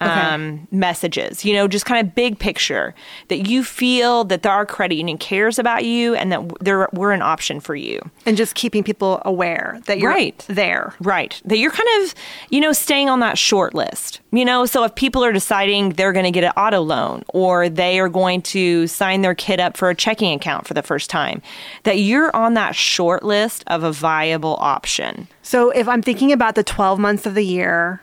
[0.03, 0.21] okay.
[0.21, 2.95] um, messages, you know, just kind of big picture
[3.29, 7.61] that you feel that our credit union cares about you and that we're an option
[7.61, 8.01] for you.
[8.27, 10.45] And just keeping people aware that you're right.
[10.49, 10.95] there.
[11.01, 11.41] Right.
[11.45, 12.15] That you're kind of,
[12.51, 14.21] you know, staying on that short list.
[14.31, 17.69] You know, so if people are deciding they're going to get an auto loan or
[17.69, 21.11] they are going to sign their kid up for a checking account for the first
[21.11, 21.43] time,
[21.85, 25.29] that you're on that short list of a viable option.
[25.43, 28.01] So if I'm thinking about the 12 months of the year,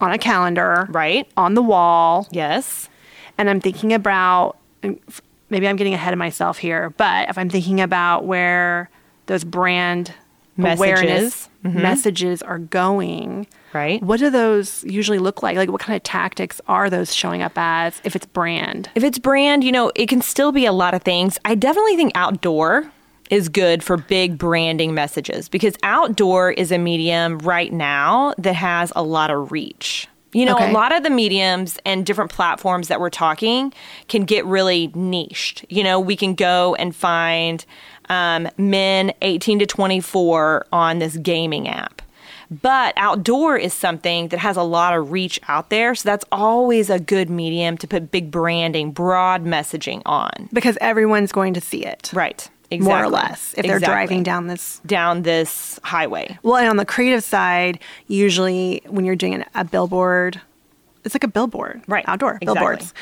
[0.00, 1.28] on a calendar, right?
[1.36, 2.28] On the wall.
[2.30, 2.88] Yes.
[3.38, 4.58] And I'm thinking about
[5.50, 8.90] maybe I'm getting ahead of myself here, but if I'm thinking about where
[9.26, 10.12] those brand
[10.56, 10.80] messages.
[10.80, 11.82] awareness mm-hmm.
[11.82, 14.02] messages are going, right?
[14.02, 15.56] What do those usually look like?
[15.56, 18.88] Like what kind of tactics are those showing up as if it's brand?
[18.94, 21.38] If it's brand, you know, it can still be a lot of things.
[21.44, 22.90] I definitely think outdoor
[23.30, 28.92] is good for big branding messages because outdoor is a medium right now that has
[28.94, 30.08] a lot of reach.
[30.32, 30.70] You know, okay.
[30.70, 33.72] a lot of the mediums and different platforms that we're talking
[34.08, 35.64] can get really niched.
[35.68, 37.64] You know, we can go and find
[38.08, 42.02] um, men 18 to 24 on this gaming app.
[42.50, 45.94] But outdoor is something that has a lot of reach out there.
[45.94, 50.48] So that's always a good medium to put big branding, broad messaging on.
[50.52, 52.10] Because everyone's going to see it.
[52.12, 52.48] Right.
[52.74, 52.94] Exactly.
[52.94, 56.38] More or less, if they're driving down this down this highway.
[56.42, 60.40] Well, and on the creative side, usually when you're doing a billboard,
[61.04, 62.04] it's like a billboard, right?
[62.06, 62.54] Outdoor exactly.
[62.54, 62.94] billboards.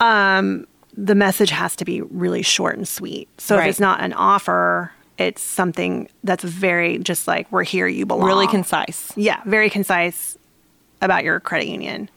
[0.00, 3.28] Um, the message has to be really short and sweet.
[3.38, 3.64] So right.
[3.64, 8.26] if it's not an offer, it's something that's very just like we're here, you belong.
[8.26, 9.12] Really concise.
[9.16, 10.36] Yeah, very concise
[11.00, 12.08] about your credit union.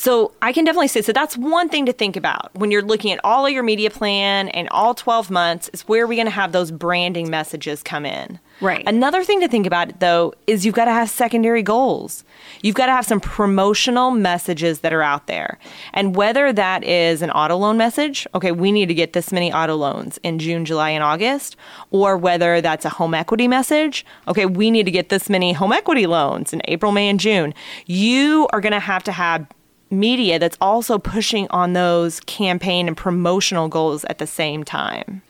[0.00, 3.12] So I can definitely say so that's one thing to think about when you're looking
[3.12, 6.24] at all of your media plan and all 12 months is where are we going
[6.24, 8.38] to have those branding messages come in.
[8.62, 8.82] Right.
[8.86, 12.24] Another thing to think about though is you've got to have secondary goals.
[12.62, 15.58] You've got to have some promotional messages that are out there.
[15.92, 19.52] And whether that is an auto loan message, okay, we need to get this many
[19.52, 21.56] auto loans in June, July, and August,
[21.90, 25.74] or whether that's a home equity message, okay, we need to get this many home
[25.74, 27.52] equity loans in April, May, and June.
[27.84, 29.46] You are going to have to have
[29.90, 35.22] media that's also pushing on those campaign and promotional goals at the same time.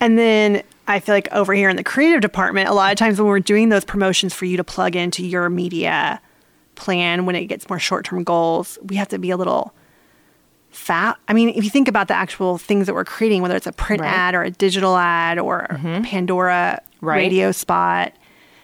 [0.00, 3.18] And then I feel like over here in the creative department, a lot of times
[3.18, 6.20] when we're doing those promotions for you to plug into your media
[6.74, 9.72] plan when it gets more short term goals, we have to be a little
[10.70, 11.16] fat.
[11.28, 13.72] I mean, if you think about the actual things that we're creating, whether it's a
[13.72, 14.08] print Right.
[14.08, 14.18] Mm-hmm.
[14.20, 17.16] ad or a digital ad or a Pandora Right.
[17.16, 18.12] radio spot,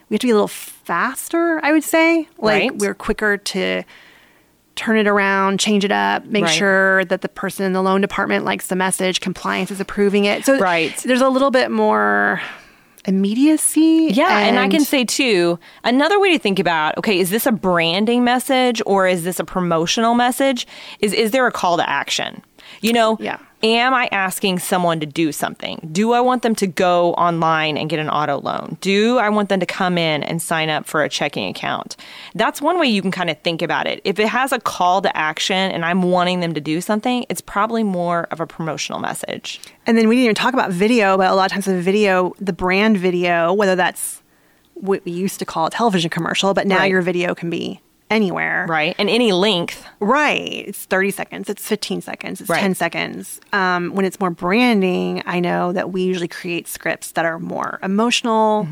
[0.08, 2.28] we have to be a little faster, I would say.
[2.38, 2.78] Like Right.
[2.78, 3.84] we're quicker to
[4.80, 6.50] turn it around, change it up, make Right.
[6.54, 10.46] sure that the person in the loan department likes the message, compliance is approving it.
[10.46, 10.96] So Right.
[11.04, 12.40] there's a little bit more
[13.04, 14.08] immediacy.
[14.12, 17.52] Yeah, and, I can say too, another way to think about, okay, is this a
[17.52, 20.66] branding message or is this a promotional message?
[21.00, 22.42] Is is there a call to action?
[22.80, 23.36] You know, Yeah.
[23.62, 25.88] Am I asking someone to do something?
[25.92, 28.78] Do I want them to go online and get an auto loan?
[28.80, 31.96] Do I want them to come in and sign up for a checking account?
[32.34, 34.00] That's one way you can kind of think about it.
[34.04, 37.40] If it has a call to action and I'm wanting them to do something, it's
[37.40, 39.60] probably more of a promotional message.
[39.86, 42.34] And then we didn't even talk about video, but a lot of times the video,
[42.40, 44.22] the brand video, whether that's
[44.74, 46.90] what we used to call a television commercial, but now Right.
[46.90, 48.66] your video can be anywhere.
[48.68, 48.94] Right?
[48.98, 49.84] And any length.
[50.00, 50.64] Right.
[50.68, 52.60] It's 30 seconds, it's 15 seconds, it's Right.
[52.60, 53.40] 10 seconds.
[53.52, 57.78] Um, when it's more branding, I know that we usually create scripts that are more
[57.82, 58.66] emotional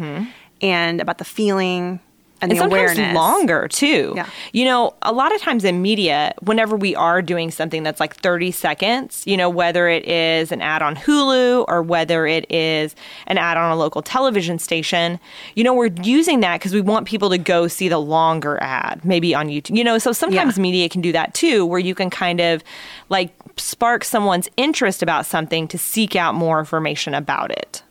[0.61, 2.01] and about the feeling
[2.41, 3.15] and, and sometimes awareness.
[3.15, 4.13] longer too.
[4.17, 4.29] Yeah.
[4.53, 8.15] You know, a lot of times in media, whenever we are doing something that's like
[8.17, 12.95] 30 seconds, you know, whether it is an ad on Hulu or whether it is
[13.27, 15.19] an ad on a local television station,
[15.55, 19.05] you know, we're using that because we want people to go see the longer ad,
[19.05, 19.77] maybe on YouTube.
[19.77, 20.63] You know, so sometimes Yeah.
[20.63, 22.63] media can do that too, where you can kind of
[23.09, 27.83] like spark someone's interest about something to seek out more information about it.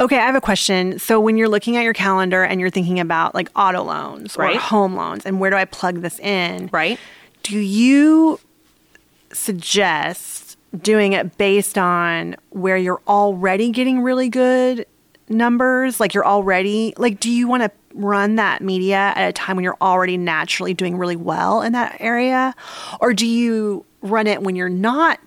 [0.00, 0.98] Okay, I have a question.
[0.98, 4.42] So when you're looking at your calendar and you're thinking about like auto loans or
[4.42, 4.56] Right.
[4.56, 6.68] home loans and where do I plug this in?
[6.72, 6.98] Right?
[7.42, 8.40] Do you
[9.32, 14.86] suggest doing it based on where you're already getting really good
[15.28, 16.00] numbers?
[16.00, 19.62] Like you're already like do you want to run that media at a time when
[19.62, 22.54] you're already naturally doing really well in that area?
[23.00, 25.20] Or do you run it when you're not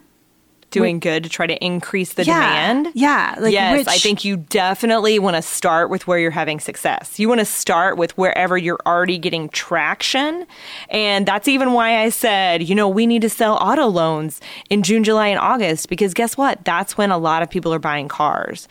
[0.70, 2.34] Doing good to try to increase the yeah,
[2.74, 2.90] demand.
[2.94, 3.36] Yeah.
[3.40, 7.18] Like yes, which, I think you definitely want to start with where you're having success.
[7.20, 10.46] You want to start with wherever you're already getting traction.
[10.90, 14.84] And that's even why I said, you know, we need to sell auto loans in
[14.84, 16.66] June, July, and August because guess what?
[16.66, 18.68] That's when a lot of people are buying cars.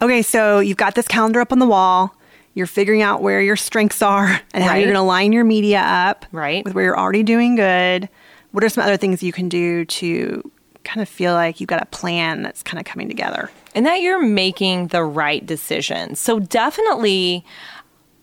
[0.00, 2.14] Okay, so you've got this calendar up on the wall.
[2.54, 4.78] You're figuring out where your strengths are and how Right.
[4.78, 6.64] you're going to line your media up Right.
[6.64, 8.08] with where you're already doing good.
[8.52, 10.50] What are some other things you can do to
[10.88, 13.50] kind of feel like you've got a plan that's kind of coming together?
[13.78, 16.18] and that you're making the right decisions.
[16.18, 17.44] So definitely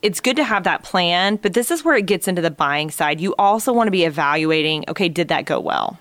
[0.01, 2.91] it's good to have that plan, but this is where it gets into the buying
[2.91, 3.21] side.
[3.21, 5.97] You also want to be evaluating, okay, did that go well?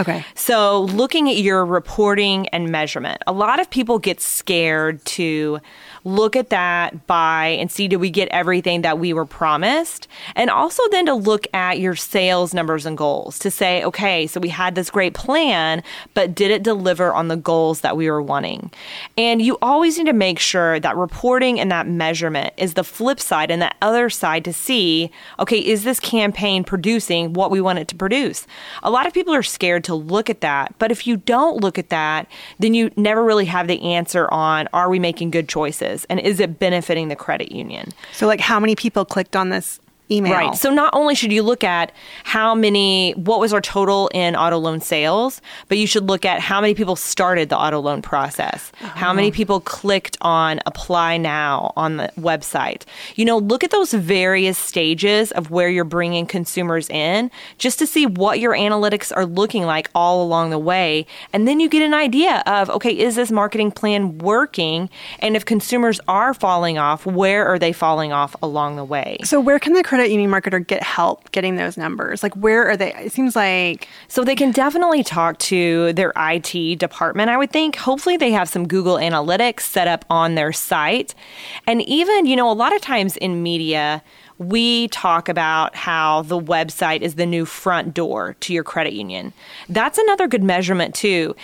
[0.00, 0.24] Okay.
[0.34, 5.60] So, looking at your reporting and measurement, a lot of people get scared to
[6.04, 10.06] look at that, buy, and see do we get everything that we were promised?
[10.36, 14.38] And also then to look at your sales numbers and goals to say, okay, so
[14.38, 18.20] we had this great plan, but did it deliver on the goals that we were
[18.20, 18.70] wanting?
[19.16, 23.18] And you always need to make sure that reporting and that measurement is the flip
[23.18, 27.78] side and the other side to see, okay, is this campaign producing what we want
[27.78, 28.46] it to produce?
[28.82, 31.78] A lot of people are scared to look at that, but if you don't look
[31.78, 32.26] at that,
[32.58, 36.40] then you never really have the answer on are we making good choices and is
[36.40, 37.90] it benefiting the credit union?
[38.12, 39.78] So, like, how many people clicked on this
[40.10, 40.32] email?
[40.32, 40.54] Right.
[40.54, 41.92] So not only should you look at
[42.24, 46.40] how many, what was our total in auto loan sales, but you should look at
[46.40, 49.36] how many people started the auto loan process, how many uh-huh.
[49.36, 52.84] people clicked on apply now on the website.
[53.14, 57.86] You know, look at those various stages of where you're bringing consumers in just to
[57.86, 61.06] see what your analytics are looking like all along the way.
[61.32, 64.90] And then you get an idea of, okay, is this marketing plan working?
[65.20, 69.18] And if consumers are falling off, where are they falling off along the way?
[69.24, 72.24] So, where can the credit union marketer get help getting those numbers?
[72.24, 72.92] Like, where are they?
[72.94, 77.76] It seems like So they can definitely talk to their IT department, I would think.
[77.76, 81.14] Hopefully, they have some Google Analytics set up on their site.
[81.68, 84.02] And even, you know, a lot of times in media,
[84.38, 89.32] we talk about how the website is the new front door to your credit union.
[89.68, 91.36] That's another good measurement, too.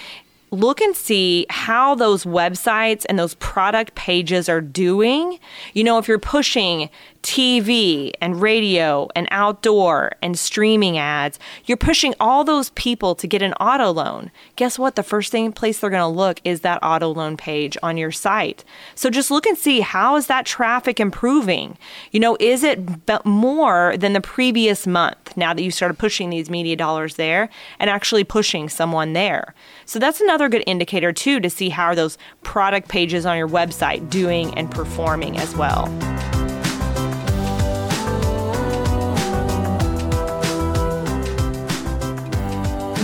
[0.52, 5.38] Look and see how those websites and those product pages are doing.
[5.74, 6.90] You know, if you're pushing
[7.22, 13.42] TV and radio and outdoor and streaming ads, you're pushing all those people to get
[13.42, 14.30] an auto loan.
[14.56, 14.96] Guess what?
[14.96, 18.10] The first thing place they're going to look is that auto loan page on your
[18.10, 18.64] site.
[18.94, 21.76] So just look and see how is that traffic improving?
[22.10, 22.80] You know, is it
[23.24, 27.90] more than the previous month now that you started pushing these media dollars there and
[27.90, 29.54] actually pushing someone there?
[29.84, 33.48] So that's another good indicator too to see how are those product pages on your
[33.48, 35.86] website doing and performing as well.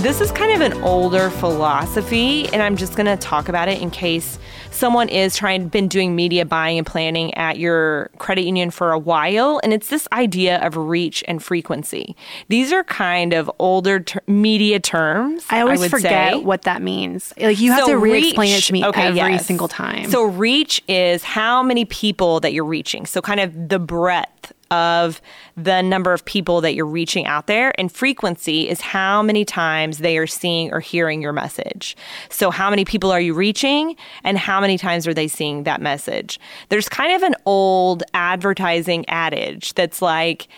[0.07, 3.83] This is kind of an older philosophy, and I'm just going to talk about it
[3.83, 4.39] in case
[4.71, 8.99] someone is trying been doing media buying and planning at your credit union for a
[8.99, 12.15] while and it's this idea of reach and frequency
[12.49, 16.39] these are kind of older ter- media terms I always would forget say.
[16.41, 17.33] what that means.
[17.39, 19.47] Like you have So to re-explain it to me okay, every yes.
[19.47, 20.11] single time.
[20.11, 23.07] So reach is how many people that you're reaching.
[23.07, 25.21] So kind of the breadth of
[25.57, 29.99] the number of people that you're reaching out there and frequency is how many times
[29.99, 31.97] they are seeing or hearing your message.
[32.29, 35.81] So how many people are you reaching and how many times are they seeing that
[35.81, 36.39] message?
[36.69, 40.49] There's kind of an old advertising adage that's like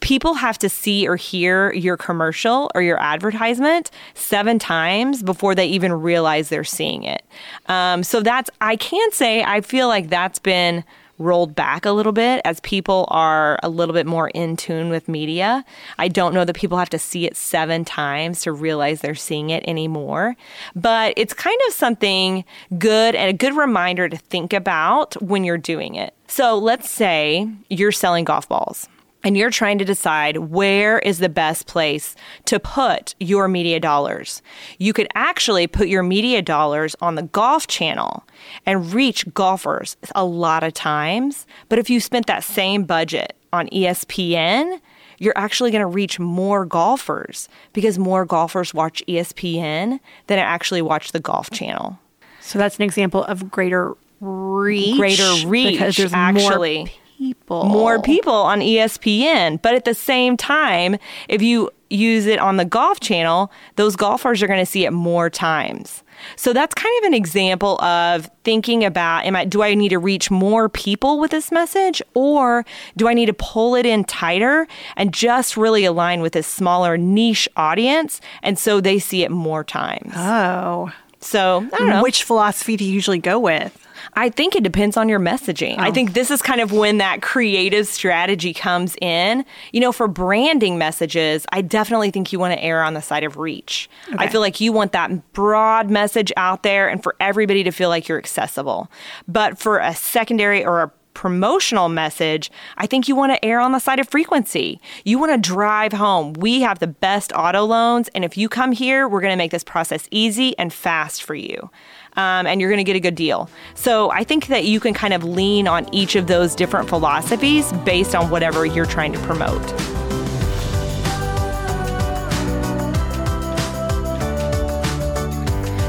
[0.00, 5.66] people have to see or hear your commercial or your advertisement seven times before they
[5.66, 7.22] even realize they're seeing it.
[7.66, 10.84] Um, so that's, I can say, I feel like that's been
[11.18, 15.08] rolled back a little bit as people are a little bit more in tune with
[15.08, 15.64] media.
[15.98, 19.50] I don't know that people have to see it seven times to realize they're seeing
[19.50, 20.36] it anymore,
[20.74, 22.44] but it's kind of something
[22.78, 26.14] good and a good reminder to think about when you're doing it.
[26.26, 28.88] So let's say you're selling golf balls
[29.24, 32.14] and you're trying to decide where is the best place
[32.44, 34.42] to put your media dollars.
[34.78, 38.24] You could actually put your media dollars on the golf channel
[38.64, 41.46] and reach golfers a lot of times.
[41.68, 44.80] But if you spent that same budget on ESPN,
[45.18, 51.12] you're actually going to reach more golfers because more golfers watch ESPN than actually watch
[51.12, 51.98] the golf channel.
[52.40, 54.96] So that's an example of greater reach.
[54.96, 56.78] Greater reach, because there's actually.
[56.78, 57.64] more people.
[57.64, 59.60] more people on ESPN.
[59.60, 60.96] But at the same time,
[61.28, 64.90] if you use it on the golf channel, those golfers are going to see it
[64.90, 66.02] more times.
[66.36, 69.98] So that's kind of an example of thinking about am I do I need to
[69.98, 72.64] reach more people with this message or
[72.96, 76.96] do I need to pull it in tighter and just really align with this smaller
[76.96, 80.12] niche audience and so they see it more times.
[80.16, 80.90] Oh.
[81.20, 82.02] So, I don't know.
[82.02, 83.82] Which philosophy do you usually go with?
[84.14, 85.76] I think it depends on your messaging.
[85.78, 85.82] Oh.
[85.82, 89.44] I think this is kind of when that creative strategy comes in.
[89.72, 93.24] You know, for branding messages, I definitely think you want to err on the side
[93.24, 93.90] of reach.
[94.16, 97.88] I feel like you want that broad message out there and for everybody to feel
[97.88, 98.90] like you're accessible.
[99.26, 103.72] But for a secondary or a promotional message, I think you want to err on
[103.72, 104.82] the side of frequency.
[105.04, 106.34] You want to drive home.
[106.34, 109.50] We have the best auto loans, and if you come here, we're going to make
[109.50, 111.70] this process easy and fast for you.
[112.18, 113.48] Um, and you're going to get a good deal.
[113.74, 117.72] So I think that you can kind of lean on each of those different philosophies
[117.84, 120.05] based on whatever you're trying to promote.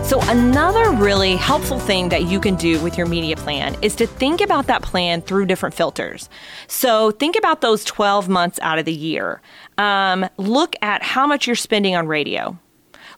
[0.07, 4.07] So, another really helpful thing that you can do with your media plan is to
[4.07, 6.29] think about that plan through different filters.
[6.67, 9.41] So, think about those 12 months out of the year.
[9.77, 12.57] Um, look at how much you're spending on radio.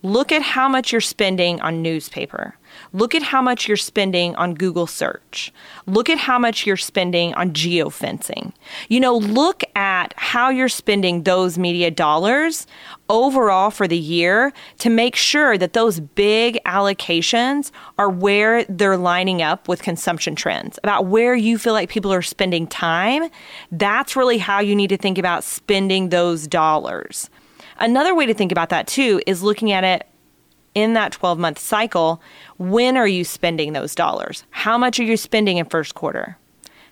[0.01, 2.57] Look at how much you're spending on newspaper.
[2.91, 5.53] Look at how much you're spending on Google search.
[5.85, 8.53] Look at how much you're spending on geofencing.
[8.87, 12.65] You know, look at how you're spending those media dollars
[13.07, 19.41] overall for the year to make sure that those big allocations are where they're lining
[19.41, 23.29] up with consumption trends, about where you feel like people are spending time.
[23.71, 27.29] That's really how you need to think about spending those dollars.
[27.77, 30.08] Another way to think about that too is looking at it
[30.79, 32.21] in that 12 month cycle.
[32.57, 34.43] When are you spending those dollars?
[34.51, 36.37] How much are you spending in first quarter?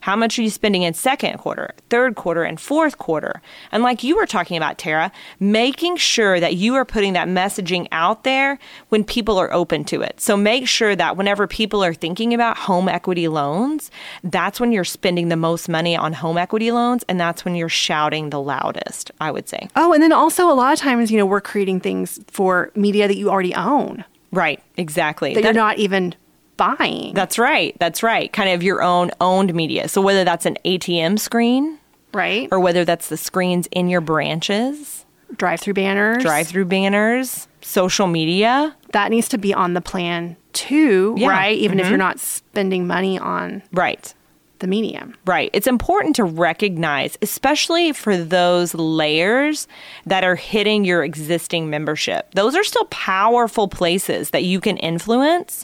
[0.07, 3.41] How much are you spending in second quarter, third quarter, and fourth quarter?
[3.73, 7.89] And like you were talking about, Tara, making sure that you are putting that messaging
[7.91, 10.21] out there when people are open to it.
[10.21, 13.91] So make sure that whenever people are thinking about home equity loans,
[14.23, 17.67] that's when you're spending the most money on home equity loans, and that's when you're
[17.67, 19.67] shouting the loudest, I would say.
[19.75, 23.09] Oh, and then also a lot of times, you know, we're creating things for media
[23.09, 25.33] that you already own Right, exactly.
[25.33, 26.15] that, That- you're not even
[26.57, 27.13] buying.
[27.13, 27.75] That's right.
[27.79, 28.31] That's right.
[28.33, 29.87] Kind of your own owned media.
[29.87, 31.79] So whether that's an ATM screen
[32.13, 32.47] right?
[32.51, 35.05] or whether that's the screens in your branches,
[35.35, 36.23] drive through banners.
[36.23, 38.75] drive through banners, social media.
[38.93, 41.29] That needs to be on the plan too, Yeah.
[41.29, 41.57] right?
[41.57, 41.91] Even if mm-hmm.
[41.91, 44.13] you're not spending money on Right.
[44.59, 45.13] the medium.
[45.25, 45.51] Right.
[45.53, 49.67] It's important to recognize, especially for those layers
[50.07, 52.33] that are hitting your existing membership.
[52.33, 55.63] Those are still powerful places that you can influence.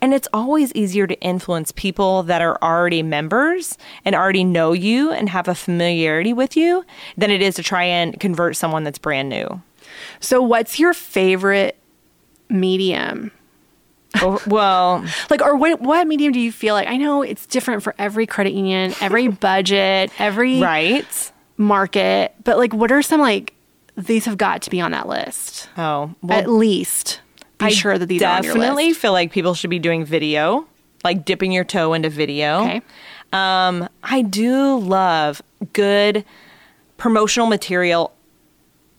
[0.00, 5.10] And it's always easier to influence people that are already members and already know you
[5.10, 6.84] and have a familiarity with you
[7.16, 9.60] than it is to try and convert someone that's brand new.
[10.20, 11.76] So, what's your favorite
[12.48, 13.32] medium?
[14.22, 16.88] Or- well, Like, or what, what medium do you feel like?
[16.88, 21.32] I know it's different for every credit union, every budget, every right.
[21.56, 23.54] market, but like, what are some like
[23.96, 25.68] these have got to be on that list.
[25.76, 27.20] Oh, well, At least
[27.58, 30.04] be I sure that these are on your definitely feel like people should be doing
[30.04, 30.66] video,
[31.04, 32.62] like dipping your toe into video.
[32.62, 32.82] Okay.
[33.32, 35.42] Um, I do love
[35.72, 36.24] good
[36.96, 38.12] promotional material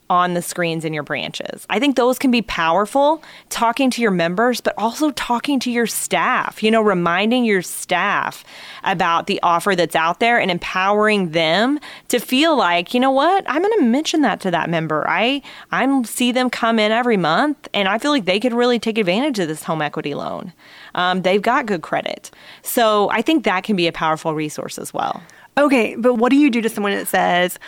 [0.09, 1.65] on the screens in your branches.
[1.69, 5.85] I think those can be powerful talking to your members, but also talking to your
[5.85, 8.43] staff, you know, reminding your staff
[8.83, 13.43] about the offer that's out there and empowering them to feel like, you know what,
[13.47, 15.07] I'm going to mention that to that member.
[15.07, 15.41] I
[15.71, 18.97] I'm see them come in every month and I feel like they could really take
[18.97, 20.53] advantage of this home equity loan.
[20.95, 22.31] Um, they've got good credit.
[22.63, 25.21] So I think that can be a powerful resource as well.
[25.65, 27.59] Okay, but what do you do to someone that says,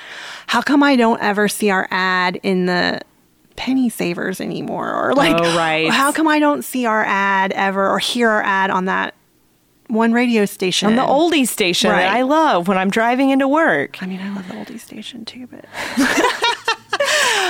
[0.48, 3.02] "How come I don't ever see our ad in the
[3.56, 5.90] penny savers anymore?" Or like, Oh, right.
[5.92, 9.14] "How come I don't see our ad ever or hear our ad on that
[9.88, 12.02] one radio station?" On the oldies station Right.
[12.04, 13.98] that I love when I'm driving into work.
[14.02, 15.66] I mean, I love the oldie station too, but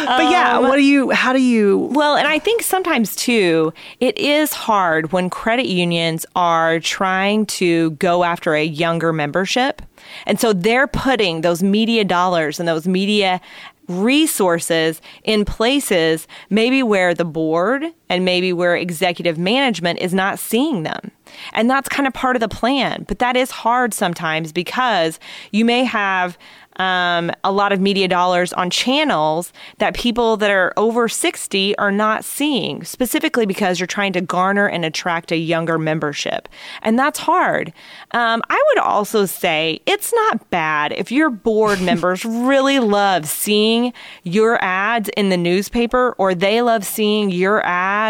[0.06, 1.12] but yeah, um, what do you?
[1.12, 1.90] How do you?
[1.92, 7.92] Well, and I think sometimes too, it is hard when credit unions are trying to
[7.92, 9.82] go after a younger membership.
[10.26, 13.42] And so they're putting those media dollars and those media
[13.88, 20.84] resources in places maybe where the board and maybe where executive management is not seeing
[20.84, 21.12] them.
[21.54, 23.06] And that's kind of part of the plan.
[23.08, 25.18] But that is hard sometimes because
[25.52, 26.38] you may have
[26.78, 31.92] um, a lot of media dollars on channels that people that are over 60 are
[31.92, 36.48] not seeing, specifically because you're trying to garner and attract a younger membership.
[36.82, 37.74] And that's hard.
[38.12, 43.94] Um, I would also say it's not bad if your board members really love seeing
[44.24, 48.01] your ads in the newspaper or they love seeing your ads,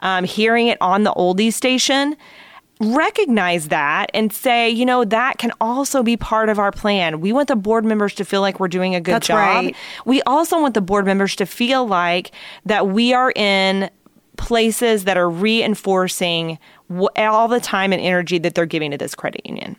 [0.00, 2.16] um, hearing it on the oldie station
[2.80, 7.20] recognize that and say, you know, that can also be part of our plan.
[7.20, 9.36] We want the board members to feel like we're doing a good That's job.
[9.36, 9.76] right.
[10.06, 12.32] We also want the board members to feel like
[12.64, 13.90] that we are in
[14.40, 16.58] places that are reinforcing
[17.16, 19.76] all the time and energy that they're giving to this credit union.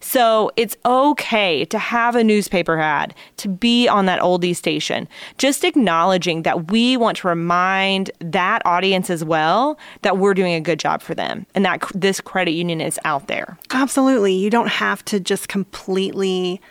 [0.00, 5.64] So it's okay to have a newspaper ad, to be on that oldie station, just
[5.64, 10.78] acknowledging that we want to remind that audience as well that we're doing a good
[10.78, 13.58] job for them and that this credit union is out there.
[13.70, 16.62] Absolutely, you don't have to just completely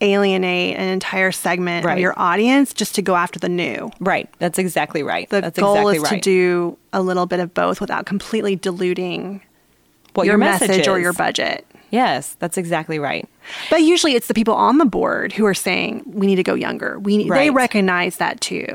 [0.00, 1.94] alienate an entire segment Right.
[1.94, 3.90] of your audience just to go after the new.
[4.00, 4.28] Right.
[4.38, 5.28] That's exactly right.
[5.28, 6.10] The That's goal exactly is right.
[6.10, 9.42] to do a little bit of both without completely diluting
[10.14, 11.66] what your, message, message or your budget.
[11.90, 13.28] Yes, that's exactly right.
[13.68, 16.54] But usually it's the people on the board who are saying we need to go
[16.54, 16.98] younger.
[16.98, 18.66] We need, they recognize that too.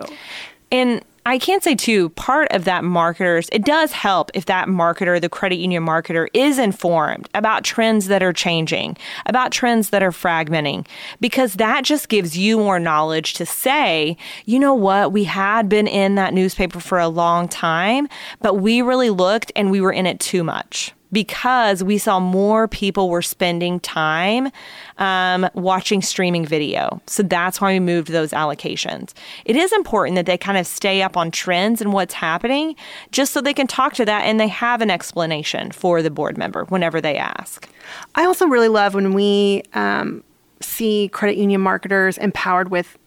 [0.72, 5.20] And I can't say too, part of that marketers, it does help if that marketer,
[5.20, 8.96] the credit union marketer, is informed about trends that are changing,
[9.26, 10.86] about trends that are fragmenting,
[11.20, 15.88] because that just gives you more knowledge to say, you know what, we had been
[15.88, 18.08] in that newspaper for a long time,
[18.40, 22.68] but we really looked and we were in it too much because we saw more
[22.68, 24.52] people were spending time
[24.98, 27.02] um, watching streaming video.
[27.08, 29.14] So that's why we moved those allocations.
[29.46, 32.76] It is important that they kind of stay up on trends and what's happening
[33.14, 36.38] just so they can talk to that and they have an explanation for the board
[36.38, 37.70] member whenever they ask.
[38.16, 40.22] I also really love when we um,
[40.60, 42.98] see credit union marketers empowered with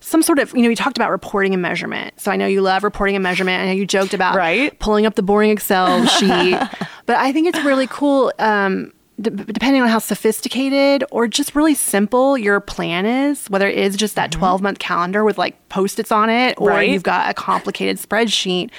[0.00, 2.18] some sort of, you know, you talked about reporting and measurement.
[2.20, 3.62] So I know you love reporting and measurement.
[3.62, 4.78] I know you joked about Right.
[4.78, 6.58] pulling up the boring Excel sheet.
[7.06, 11.74] but I think it's really cool, um, d- depending on how sophisticated or just really
[11.74, 15.98] simple your plan is, whether it is just that 12 month calendar with like post
[15.98, 16.76] its on it, or Mm-hmm.
[16.76, 16.88] Right.
[16.90, 18.70] you've got a complicated spreadsheet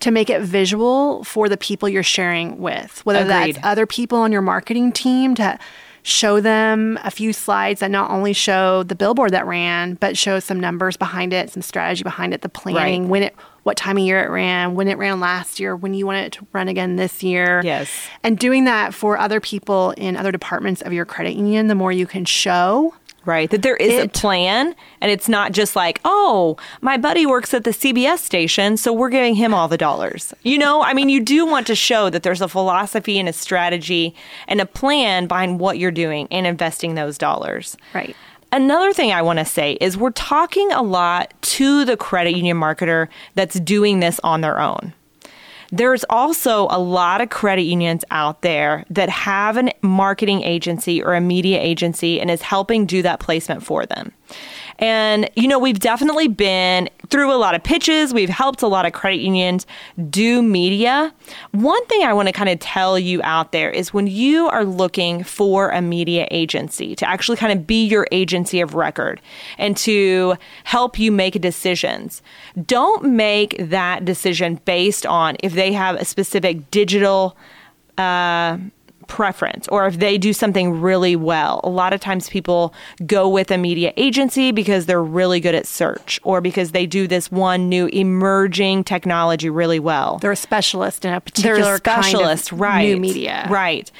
[0.00, 3.56] to make it visual for the people you're sharing with, whether Agreed.
[3.56, 5.58] that's other people on your marketing team to
[6.08, 10.40] show them a few slides that not only show the billboard that ran, but show
[10.40, 13.10] some numbers behind it, some strategy behind it, the planning, Right.
[13.10, 13.34] when it,
[13.64, 16.32] what time of year it ran, when it ran last year, when you want it
[16.34, 17.60] to run again this year.
[17.62, 17.90] Yes.
[18.22, 21.92] And doing that for other people in other departments of your credit union, the more
[21.92, 22.94] you can show.
[23.24, 23.50] Right.
[23.50, 27.64] That there is a plan and it's not just like, oh, my buddy works at
[27.64, 30.32] the CBS station, so we're giving him all the dollars.
[30.44, 33.32] You know, I mean, you do want to show that there's a philosophy and a
[33.32, 34.14] strategy
[34.46, 37.76] and a plan behind what you're doing and investing those dollars.
[37.92, 38.16] Right.
[38.50, 42.56] Another thing I want to say is we're talking a lot to the credit union
[42.56, 44.94] marketer that's doing this on their own.
[45.70, 51.14] There's also a lot of credit unions out there that have a marketing agency or
[51.14, 54.12] a media agency and is helping do that placement for them.
[54.78, 58.14] And, you know, we've definitely been through a lot of pitches.
[58.14, 59.66] We've helped a lot of credit unions
[60.10, 61.12] do media.
[61.52, 64.64] One thing I want to kind of tell you out there is when you are
[64.64, 69.20] looking for a media agency to actually kind of be your agency of record
[69.56, 72.22] and to help you make decisions,
[72.66, 77.36] don't make that decision based on if they have a specific digital
[77.96, 78.58] uh,
[79.08, 81.60] preference or if they do something really well.
[81.64, 82.72] A lot of times people
[83.06, 87.08] go with a media agency because they're really good at search or because they do
[87.08, 90.18] this one new emerging technology really well.
[90.18, 93.46] They're a specialist in a particular they're a specialist, kind of right, new media.
[93.50, 93.90] Right.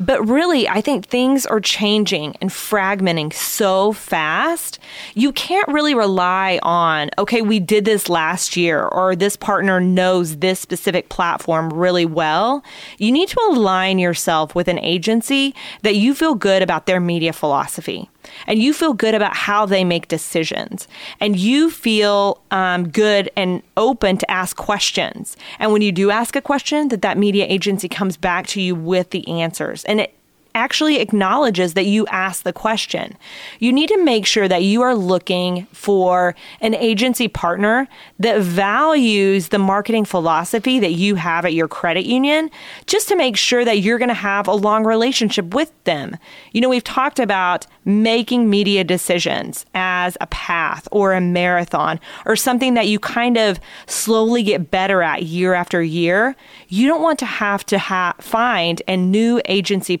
[0.00, 4.78] But really, I think things are changing and fragmenting so fast.
[5.14, 10.38] You can't really rely on, okay, we did this last year or this partner knows
[10.38, 12.64] this specific platform really well.
[12.98, 17.32] You need to align yourself with an agency that you feel good about their media
[17.32, 18.10] philosophy.
[18.48, 20.88] And you feel good about how they make decisions.
[21.20, 25.36] And you feel um, good and open to ask questions.
[25.60, 28.74] And when you do ask a question that that media agency comes back to you
[28.74, 29.84] with the answers.
[29.84, 30.14] And it
[30.56, 33.16] actually acknowledges that you asked the question.
[33.60, 37.86] You need to make sure that you are looking for an agency partner
[38.18, 42.50] that values the marketing philosophy that you have at your credit union,
[42.86, 46.16] just to make sure that you're going to have a long relationship with them.
[46.52, 52.34] You know, we've talked about making media decisions as a path or a marathon or
[52.34, 56.34] something that you kind of slowly get better at year after year.
[56.68, 59.96] You don't want to have to ha- find a new agency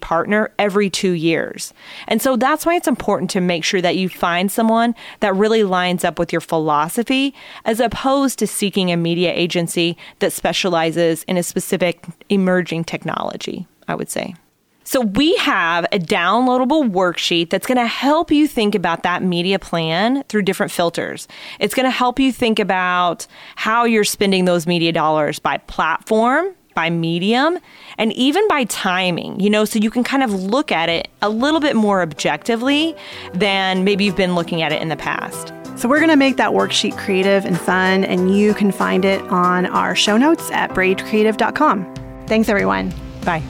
[0.58, 1.72] every two years.
[2.08, 5.64] And so that's why it's important to make sure that you find someone that really
[5.64, 7.34] lines up with your philosophy
[7.64, 13.94] as opposed to seeking a media agency that specializes in a specific emerging technology, I
[13.94, 14.34] would say.
[14.86, 19.58] So, we have a downloadable worksheet that's going to help you think about that media
[19.58, 21.26] plan through different filters.
[21.58, 23.26] It's going to help you think about
[23.56, 27.58] how you're spending those media dollars by platform, by medium
[27.98, 31.28] and even by timing, you know, so you can kind of look at it a
[31.28, 32.94] little bit more objectively
[33.34, 35.52] than maybe you've been looking at it in the past.
[35.76, 39.20] So, we're going to make that worksheet creative and fun, and you can find it
[39.24, 41.94] on our show notes at braidcreative.com.
[42.26, 42.94] Thanks, everyone.
[43.24, 43.42] Bye.